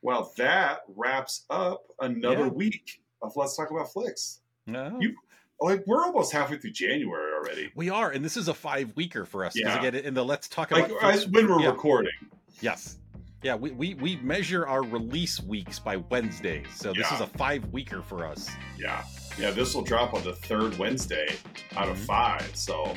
[0.00, 2.48] Well, that wraps up another Yeah.
[2.52, 4.40] week of Let's Talk About Flicks.
[4.66, 4.98] No.
[5.00, 5.16] You-
[5.62, 7.70] Like, we're almost halfway through January already.
[7.74, 9.54] We are, and this is a five weeker for us.
[9.54, 9.84] Because Yeah.
[9.84, 11.68] again, in the let's talk Like, about as when we're yeah.
[11.68, 12.12] recording.
[12.60, 12.98] Yes.
[13.42, 16.66] Yeah, we, we, we measure our release weeks by Wednesdays.
[16.76, 17.14] So this Yeah.
[17.16, 18.48] is a five weeker for us.
[18.78, 19.02] Yeah.
[19.38, 21.34] Yeah, this will drop on the third Wednesday
[21.76, 22.06] out of Mhm.
[22.06, 22.50] five.
[22.54, 22.94] So,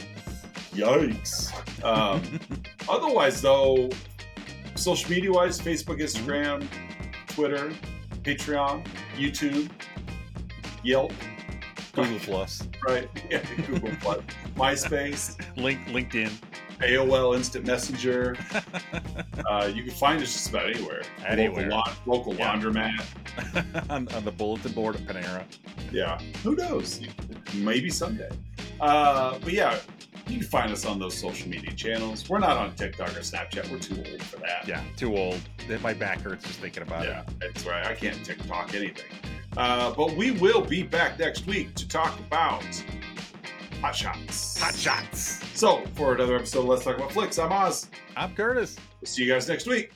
[0.73, 1.51] yikes.
[1.83, 2.21] Um,
[2.89, 3.89] otherwise, though,
[4.75, 6.67] social media wise, Facebook, Instagram,
[7.27, 7.71] Twitter,
[8.23, 8.85] Patreon,
[9.15, 9.69] YouTube,
[10.83, 11.13] Yelp,
[11.95, 13.09] Google Plus, right?
[13.29, 14.19] Yeah, Google Plus,
[14.55, 16.31] MySpace, link LinkedIn.
[16.81, 18.35] AOL Instant Messenger.
[19.47, 21.03] Uh, you can find us just about anywhere.
[21.23, 21.69] Anywhere.
[21.69, 22.55] Local, local Yeah.
[22.55, 23.89] laundromat.
[23.91, 25.43] on, on the bulletin board at Panera.
[25.91, 26.19] Yeah.
[26.41, 26.99] Who knows?
[27.53, 28.31] Maybe someday.
[28.79, 29.79] Uh, but yeah,
[30.27, 32.27] you can find us on those social media channels.
[32.29, 33.69] We're not on TikTok or Snapchat.
[33.71, 34.67] We're too old for that.
[34.67, 35.39] Yeah, too old.
[35.81, 37.09] My back hurts just thinking about it.
[37.09, 37.85] Yeah, that's right.
[37.85, 39.05] I can't TikTok anything.
[39.57, 42.63] Uh, but we will be back next week to talk about
[43.81, 44.59] Hot Shots.
[44.59, 45.41] Hot shots.
[45.57, 47.89] So, for another episode of Let's Talk About Flicks, I'm Oz.
[48.17, 48.77] I'm Curtis.
[48.99, 49.91] We'll see you guys next week.